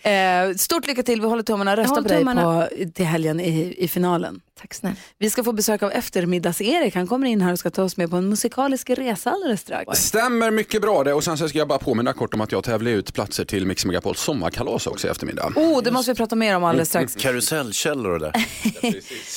Eh, 0.03 0.55
stort 0.55 0.87
lycka 0.87 1.03
till, 1.03 1.21
vi 1.21 1.27
håller 1.27 1.43
tummarna. 1.43 1.75
Rösta 1.75 1.93
håller 1.95 2.23
på 2.23 2.33
dig 2.33 2.87
på, 2.87 2.93
till 2.93 3.05
helgen 3.05 3.39
i, 3.39 3.75
i 3.77 3.87
finalen. 3.87 4.41
Tack 4.61 4.73
snälla. 4.73 4.95
Vi 5.17 5.29
ska 5.29 5.43
få 5.43 5.51
besök 5.51 5.83
av 5.83 5.91
eftermiddags-Erik. 5.91 6.95
Han 6.95 7.07
kommer 7.07 7.27
in 7.27 7.41
här 7.41 7.51
och 7.51 7.59
ska 7.59 7.69
ta 7.69 7.83
oss 7.83 7.97
med 7.97 8.09
på 8.09 8.15
en 8.15 8.29
musikalisk 8.29 8.89
resa 8.89 9.31
alldeles 9.31 9.61
strax. 9.61 9.99
Stämmer 9.99 10.51
mycket 10.51 10.81
bra 10.81 11.03
det 11.03 11.13
och 11.13 11.23
sen 11.23 11.37
så 11.37 11.49
ska 11.49 11.57
jag 11.57 11.67
bara 11.67 11.79
påminna 11.79 12.13
kort 12.13 12.33
om 12.33 12.41
att 12.41 12.51
jag 12.51 12.63
tävlar 12.63 12.91
ut 12.91 13.13
platser 13.13 13.45
till 13.45 13.65
Mix 13.65 13.85
Megapols 13.85 14.19
sommarkalas 14.19 14.87
också 14.87 15.07
i 15.07 15.09
eftermiddag. 15.09 15.53
Oh, 15.55 15.83
det 15.83 15.91
måste 15.91 16.11
vi 16.11 16.15
prata 16.15 16.35
mer 16.35 16.55
om 16.55 16.63
alldeles 16.63 16.89
strax. 16.89 17.15
Karusellkällor 17.15 18.11
och 18.11 18.19
det 18.19 18.31
där. 18.81 18.95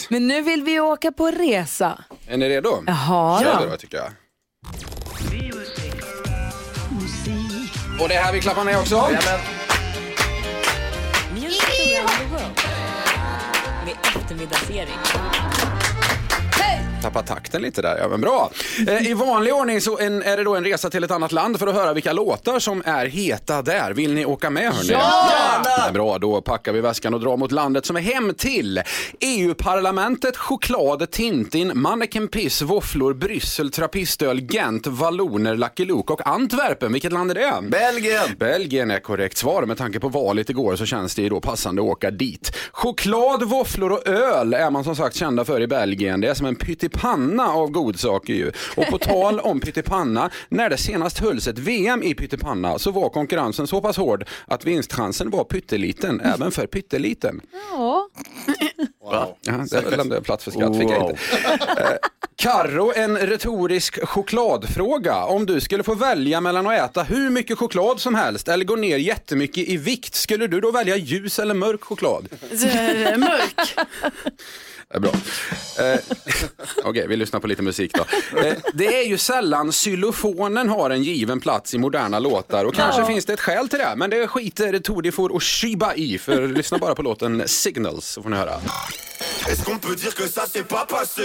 Men 0.09 0.29
nu 0.29 0.43
vill 0.43 0.63
vi 0.63 0.81
åka 0.81 1.13
på 1.13 1.31
resa. 1.31 2.05
Är 2.27 2.37
ni 2.37 2.49
redo? 2.49 2.85
Jaha 2.87 3.61
vi 3.61 3.71
då. 3.71 3.77
tycker 3.77 3.97
jag. 3.97 4.11
Och 8.01 8.09
det 8.09 8.15
är 8.15 8.23
här 8.23 8.33
vi 8.33 8.41
klappar 8.41 8.65
ner 8.65 8.79
också. 8.79 9.09
eftermiddagsering. 14.27 15.56
Tappa 17.07 17.23
takten 17.23 17.63
lite 17.63 17.83
där, 17.83 17.99
ja 17.99 18.09
men 18.09 18.21
bra. 18.21 18.51
Eh, 18.89 19.11
I 19.11 19.15
vanlig 19.15 19.55
ordning 19.55 19.81
så 19.81 19.99
en, 19.99 20.23
är 20.23 20.37
det 20.37 20.45
då 20.45 20.57
en 20.57 20.65
resa 20.65 20.91
till 20.91 21.05
ett 21.05 21.11
annat 21.11 21.33
land 21.33 21.59
för 21.59 21.67
att 21.67 21.75
höra 21.75 21.93
vilka 21.93 22.13
låtar 22.13 22.59
som 22.59 22.83
är 22.87 23.07
heta 23.07 23.63
där. 23.63 23.93
Vill 23.93 24.15
ni 24.15 24.25
åka 24.25 24.51
med 24.51 24.73
hörni? 24.73 24.93
Ja! 24.93 25.91
Bra, 25.93 26.19
då 26.19 26.41
packar 26.41 26.73
vi 26.73 26.81
väskan 26.81 27.15
och 27.15 27.21
drar 27.21 27.37
mot 27.37 27.53
landet 27.53 27.87
som 27.87 27.97
är 27.97 28.01
hem 28.01 28.35
till 28.35 28.83
EU-parlamentet, 29.21 30.37
choklad, 30.37 31.11
Tintin, 31.11 31.73
Manneken 31.75 32.29
Piss, 32.29 32.63
våfflor, 32.63 33.15
Bryssel, 33.15 33.71
trappistöl, 33.71 34.41
Gent, 34.41 34.87
valloner, 34.87 35.57
Lucky 35.57 35.85
Luke 35.85 36.13
och 36.13 36.27
Antwerpen. 36.29 36.93
Vilket 36.93 37.13
land 37.13 37.31
är 37.31 37.35
det? 37.35 37.53
Belgien! 37.63 38.37
Belgien 38.39 38.91
är 38.91 39.01
korrekt 39.01 39.37
svar. 39.37 39.63
Med 39.63 39.79
tanke 39.79 40.01
på 40.01 40.09
valet 40.09 40.51
igår 40.51 40.77
så 40.77 40.87
känns 40.87 41.15
det 41.15 41.23
ju 41.23 41.29
då 41.29 41.41
passande 41.41 41.83
att 41.83 41.89
åka 41.89 42.11
dit. 42.11 42.57
Choklad, 42.73 43.43
våfflor 43.43 43.93
och 43.93 44.09
öl 44.09 44.55
är 44.55 44.71
man 44.71 44.85
som 44.85 44.97
sagt 44.97 45.17
kända 45.17 45.45
för 45.45 45.61
i 45.61 45.67
Belgien. 45.67 46.21
Det 46.21 46.29
är 46.29 46.35
som 46.35 46.47
en 46.47 46.57
pyttipanna 46.57 46.96
av 47.53 47.71
godsaker 47.71 48.35
ju. 48.35 48.53
Och 48.77 48.87
på 48.87 48.99
tal 48.99 49.41
om 49.41 49.61
pyttipanna, 49.61 50.31
när 50.49 50.71
det 50.71 50.77
senast 50.77 51.19
hölls 51.19 51.49
ett 51.49 51.59
VM 51.59 52.03
i 52.03 52.15
pyttipanna 52.15 52.79
så 52.79 52.91
var 52.91 53.09
konkurrensen 53.09 53.67
så 53.67 53.81
pass 53.81 53.97
hård 53.97 54.25
att 54.47 54.65
vinstchansen 54.65 55.31
var 55.31 55.45
pytteliten, 55.45 56.21
även 56.21 56.51
för 56.51 56.67
pytteliten. 56.67 57.41
Ja. 57.73 58.09
Ja, 59.11 59.37
det 59.71 59.91
lämnade 59.91 60.15
jag 60.15 60.25
plats 60.25 60.45
för 60.45 60.51
skratt, 60.51 60.77
fick 60.79 60.91
jag 60.91 61.01
Wow. 61.01 61.11
inte. 61.11 61.23
Eh, 61.83 61.89
Karro, 62.37 62.93
en 62.97 63.17
retorisk 63.19 64.07
chokladfråga. 64.09 65.25
Om 65.25 65.47
du 65.47 65.61
skulle 65.61 65.83
få 65.83 65.95
välja 65.95 66.41
mellan 66.41 66.67
att 66.67 66.73
äta 66.91 67.03
hur 67.03 67.31
mycket 67.31 67.59
choklad 67.59 68.01
som 68.01 68.15
helst 68.15 68.49
eller 68.49 68.65
gå 68.65 68.77
ner 68.77 68.97
jättemycket 68.99 69.69
i 69.69 69.77
vikt, 69.77 70.15
skulle 70.15 70.47
du 70.47 70.61
då 70.61 70.71
välja 70.71 70.97
ljus 70.97 71.39
eller 71.39 71.55
mörk 71.55 71.85
choklad? 71.85 72.29
Eh, 72.53 73.17
Mörk. 73.19 73.75
Är 74.95 75.01
bra. 75.01 75.11
Eh, 75.79 76.01
Okej, 76.85 77.07
vi 77.09 77.17
lyssnar 77.17 77.41
på 77.41 77.47
lite 77.47 77.63
musik 77.63 77.93
då. 77.95 78.39
Eh, 78.39 78.55
det 78.75 79.03
är 79.03 79.09
ju 79.09 79.19
sällan 79.19 79.73
xylofonen 79.73 80.69
har 80.69 80.91
en 80.91 81.03
given 81.03 81.41
plats 81.41 81.75
i 81.75 81.79
moderna 81.79 82.19
låtar 82.19 82.65
och 82.65 82.75
kanske 82.75 83.05
finns 83.05 83.25
det 83.25 83.33
ett 83.33 83.41
skäl 83.41 83.69
till 83.69 83.79
det, 83.79 83.95
men 83.97 84.11
det 84.11 84.29
skiter 84.29 84.79
Todifor 84.79 85.33
och 85.33 85.43
Shiba 85.43 85.95
i, 85.95 86.19
för 86.19 86.49
lyssna 86.49 86.79
bara 86.79 86.95
på 86.95 87.03
låten 87.03 87.43
Signals 87.49 88.07
så 88.07 88.23
får 88.23 88.31
ni 88.31 88.37
höra. 88.37 88.61
Est-ce 89.49 89.65
qu'on 89.65 89.79
peut 89.79 89.97
dire 89.97 90.15
que 90.15 90.29
ça 90.29 90.47
s'est 90.47 90.69
pas 90.69 90.87
passé 90.87 91.23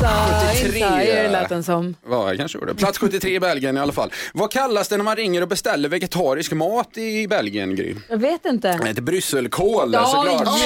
73. 0.00 0.66
Inside 0.66 1.30
lät 1.32 1.48
den 1.48 1.64
som. 1.64 1.94
Ja, 2.10 2.28
jag 2.28 2.38
kanske 2.38 2.58
gjorde. 2.58 2.74
Plats 2.74 2.98
73 2.98 3.34
i 3.34 3.40
Belgien 3.40 3.76
i 3.76 3.80
alla 3.80 3.92
fall. 3.92 4.12
Vad 4.34 4.50
kallas 4.50 4.88
det 4.88 4.96
när 4.96 5.04
man 5.04 5.16
ringer 5.16 5.42
och 5.42 5.48
beställer 5.48 5.88
vegetarisk 5.88 6.52
mat 6.52 6.98
i 6.98 7.28
Belgien, 7.28 7.76
Gry? 7.76 7.94
Jag 8.08 8.18
vet 8.18 8.44
inte. 8.44 8.68
Ett 8.86 8.98
brysselkål 8.98 9.90
Ja, 9.92 10.06
såklart. 10.06 10.60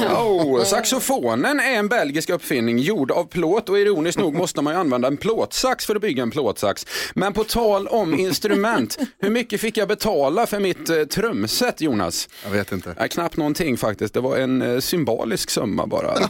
yeah. 0.00 0.26
Oh, 0.26 0.64
saxofonen 0.64 1.60
är 1.60 1.72
en 1.74 1.88
belgisk 1.88 2.30
uppfinning 2.30 2.78
gjord 2.78 3.10
av 3.10 3.24
plåt 3.24 3.68
och 3.68 3.78
ironiskt 3.78 4.18
nog 4.18 4.34
måste 4.34 4.62
man 4.62 4.74
ju 4.74 4.80
använda 4.80 5.08
en 5.08 5.16
plåtsax 5.16 5.86
för 5.86 5.94
att 5.96 6.02
bygga 6.02 6.22
en 6.22 6.30
plåtsax. 6.30 6.86
Men 7.14 7.32
på 7.32 7.44
tal 7.44 7.86
om 7.88 8.18
instrument, 8.18 8.98
hur 9.20 9.30
mycket 9.30 9.60
fick 9.60 9.76
jag 9.76 9.88
betala 9.88 10.46
för 10.46 10.60
mitt 10.60 10.88
eh, 10.90 11.02
trumset 11.04 11.80
Jonas? 11.80 12.28
Jag 12.44 12.50
vet 12.50 12.72
inte. 12.72 12.94
Nej, 12.98 13.08
knappt 13.08 13.36
någonting 13.36 13.76
faktiskt. 13.76 14.14
Det 14.14 14.20
var 14.20 14.36
en 14.36 14.62
eh, 14.74 14.80
symbolisk 14.80 15.50
summa 15.50 15.86
bara. 15.86 16.14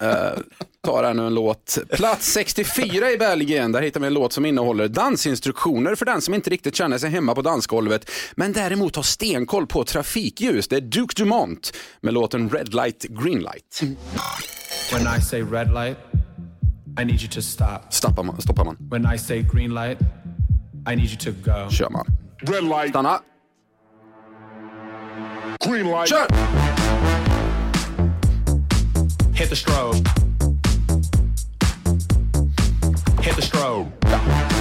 Eh, 0.00 0.38
tar 0.84 1.04
här 1.04 1.14
nu 1.14 1.26
en 1.26 1.34
låt. 1.34 1.78
Plats 1.90 2.32
64 2.32 3.10
i 3.10 3.16
Belgien. 3.18 3.72
Där 3.72 3.82
hittar 3.82 4.00
vi 4.00 4.06
en 4.06 4.14
låt 4.14 4.32
som 4.32 4.46
innehåller 4.46 4.88
dansinstruktioner 4.88 5.94
för 5.94 6.06
den 6.06 6.20
som 6.20 6.34
inte 6.34 6.50
riktigt 6.50 6.76
känner 6.76 6.98
sig 6.98 7.10
hemma 7.10 7.34
på 7.34 7.42
dansgolvet. 7.42 8.10
Men 8.34 8.52
däremot 8.52 8.96
har 8.96 9.02
stenkoll 9.02 9.66
på 9.66 9.84
trafikljus. 9.84 10.68
Det 10.68 10.76
är 10.76 10.80
Duke 10.80 11.22
Dumont 11.22 11.72
med 12.00 12.14
låten 12.14 12.50
Red 12.50 12.74
Light 12.74 13.02
Green 13.02 13.38
Light. 13.40 13.82
When 14.92 15.18
I 15.18 15.22
say 15.22 15.42
red 15.42 15.72
light, 15.72 15.96
I 17.00 17.04
need 17.04 17.20
you 17.20 17.28
to 17.30 17.42
stop. 17.42 17.80
Stoppar 17.90 18.22
man. 18.22 18.40
Stoppar 18.40 18.64
man. 18.64 18.76
When 18.90 19.14
I 19.14 19.18
say 19.18 19.42
green 19.52 19.74
light, 19.74 19.98
I 20.92 20.96
need 20.96 21.10
you 21.10 21.16
to 21.16 21.30
go. 21.44 21.70
Kör 21.70 21.90
man. 21.90 22.06
Red 22.40 22.64
light, 22.64 22.90
Stanna. 22.90 23.20
green 25.66 25.86
light. 25.86 26.08
Kör! 26.08 26.26
Hit 29.42 29.50
the 29.50 29.56
strobe. 29.56 30.06
Hit 33.24 33.34
the 33.34 33.42
strobe. 33.42 34.51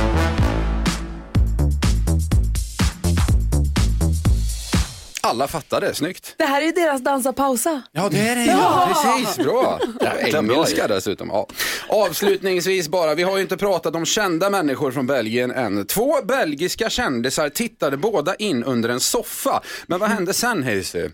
Alla 5.23 5.47
fattade, 5.47 5.93
snyggt. 5.93 6.35
Det 6.37 6.45
här 6.45 6.61
är 6.61 6.65
ju 6.65 6.71
deras 6.71 7.01
dansa 7.01 7.33
pausa. 7.33 7.81
Ja, 7.91 8.09
det 8.11 8.19
är 8.19 8.35
det 8.35 8.45
ja. 8.45 8.89
Precis, 9.03 9.45
bra. 9.45 9.79
Engelska 10.19 10.87
dessutom. 10.87 11.27
Ja. 11.27 11.47
Avslutningsvis 11.87 12.89
bara, 12.89 13.15
vi 13.15 13.23
har 13.23 13.35
ju 13.35 13.41
inte 13.41 13.57
pratat 13.57 13.95
om 13.95 14.05
kända 14.05 14.49
människor 14.49 14.91
från 14.91 15.07
Belgien 15.07 15.51
än. 15.51 15.85
Två 15.85 16.15
belgiska 16.23 16.89
kändisar 16.89 17.49
tittade 17.49 17.97
båda 17.97 18.35
in 18.35 18.63
under 18.63 18.89
en 18.89 18.99
soffa. 18.99 19.61
Men 19.87 19.99
vad 19.99 20.09
hände 20.09 20.33
sen, 20.33 20.63
Hayesy? 20.63 21.09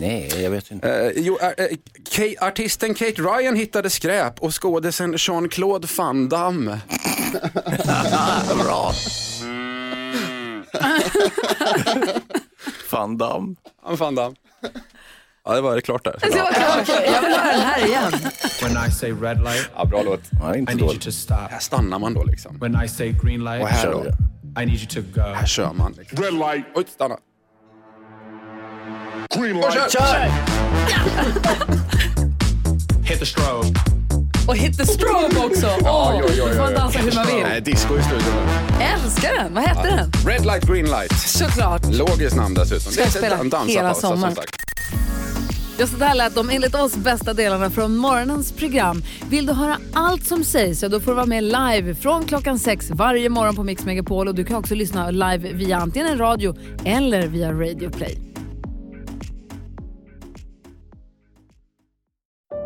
Nej, 0.00 0.42
jag 0.42 0.50
vet 0.50 0.70
inte. 0.70 0.88
Eh, 0.88 1.12
jo, 1.16 1.38
eh, 1.40 1.48
eh, 1.48 2.46
artisten 2.46 2.94
Kate 2.94 3.22
Ryan 3.22 3.56
hittade 3.56 3.90
skräp 3.90 4.42
och 4.42 4.62
skådisen 4.62 5.14
Jean-Claude 5.18 5.88
Van 5.96 6.28
Damme. 6.28 6.78
Bra. 8.64 8.92
Van 12.92 13.18
Damme. 13.18 13.54
Han 13.84 13.96
Van 13.96 14.14
Damme. 14.14 14.36
Ja, 15.44 15.54
det 15.54 15.60
var 15.60 15.74
det 15.74 15.80
klart 15.82 16.04
där. 16.04 16.16
Det 16.20 16.28
var 16.30 16.52
klart. 16.52 16.88
Jag 17.06 17.22
vill 17.22 17.32
höra 17.32 17.52
den 17.52 17.60
här 17.60 17.86
igen. 17.86 18.12
When 18.62 18.88
I 18.88 18.90
say 18.92 19.12
red 19.12 19.42
light, 19.42 19.70
Ja, 19.76 19.84
bra 19.84 20.02
låt. 20.02 20.20
Ja, 20.40 20.54
I 20.54 20.58
inte 20.58 20.74
need 20.74 20.84
you 20.84 20.98
to 20.98 21.12
stop. 21.12 21.34
Här 21.50 21.58
stannar 21.58 21.98
man 21.98 22.14
då 22.14 22.24
liksom. 22.24 22.58
When 22.58 22.82
I 22.84 22.88
say 22.88 23.12
green 23.22 23.44
light, 23.44 23.62
Och 23.62 23.68
här 23.68 23.82
Kör 23.82 23.92
då. 23.92 24.62
I 24.62 24.66
need 24.66 24.78
you 24.78 24.86
to 24.86 25.00
go. 25.14 25.20
Här 25.34 25.46
kör 25.46 25.72
man. 25.72 25.92
Liksom. 25.98 26.22
Red 26.22 26.34
light, 26.34 26.64
Oj, 26.74 26.84
stanna. 26.88 27.16
green 29.36 29.56
Och 29.56 29.74
light. 29.74 29.92
kör! 29.92 30.30
Hit 33.04 33.18
the 33.18 33.26
strobe. 33.26 33.95
Och 34.48 34.56
hit 34.56 34.78
the 34.78 34.86
strobe 34.86 35.46
också. 35.46 35.66
Åh, 35.80 36.12
oj, 36.14 36.36
då 36.38 36.46
får 36.48 36.58
man 36.58 36.74
dansa 36.74 36.98
hur 36.98 37.14
man 37.14 37.26
Nej, 37.26 37.54
vill. 37.54 37.64
disco 37.64 37.98
i 37.98 38.02
studion. 38.02 38.48
Älskar 38.80 39.34
den. 39.42 39.54
Vad 39.54 39.64
hette 39.64 39.88
den? 39.96 40.12
Red 40.26 40.46
light, 40.46 40.64
green 40.66 40.86
light. 40.86 41.12
Såklart. 41.12 41.82
Logiskt 41.92 42.36
namn 42.36 42.54
dessutom. 42.54 42.92
Ska 42.92 43.02
jag 43.02 43.12
spela 43.12 43.64
hela 43.66 43.94
som 43.94 44.10
sommaren. 44.10 44.36
Ja, 45.78 45.86
så 45.86 45.96
där 45.96 46.14
lät 46.14 46.34
de 46.34 46.50
enligt 46.50 46.74
oss 46.74 46.96
bästa 46.96 47.34
delarna 47.34 47.70
från 47.70 47.96
morgonens 47.96 48.52
program. 48.52 49.02
Vill 49.30 49.46
du 49.46 49.52
höra 49.52 49.76
allt 49.92 50.26
som 50.26 50.44
sägs 50.44 50.80
så 50.80 50.88
då 50.88 51.00
får 51.00 51.10
du 51.10 51.14
vara 51.14 51.26
med 51.26 51.44
live 51.44 51.94
från 51.94 52.24
klockan 52.24 52.58
sex 52.58 52.90
varje 52.90 53.28
morgon 53.28 53.56
på 53.56 53.62
Mix 53.62 53.84
Megapol 53.84 54.28
och 54.28 54.34
du 54.34 54.44
kan 54.44 54.56
också 54.56 54.74
lyssna 54.74 55.10
live 55.10 55.52
via 55.52 55.76
antingen 55.76 56.08
en 56.08 56.18
radio 56.18 56.56
eller 56.84 57.26
via 57.26 57.52
Radio 57.52 57.90
Play. 57.90 58.25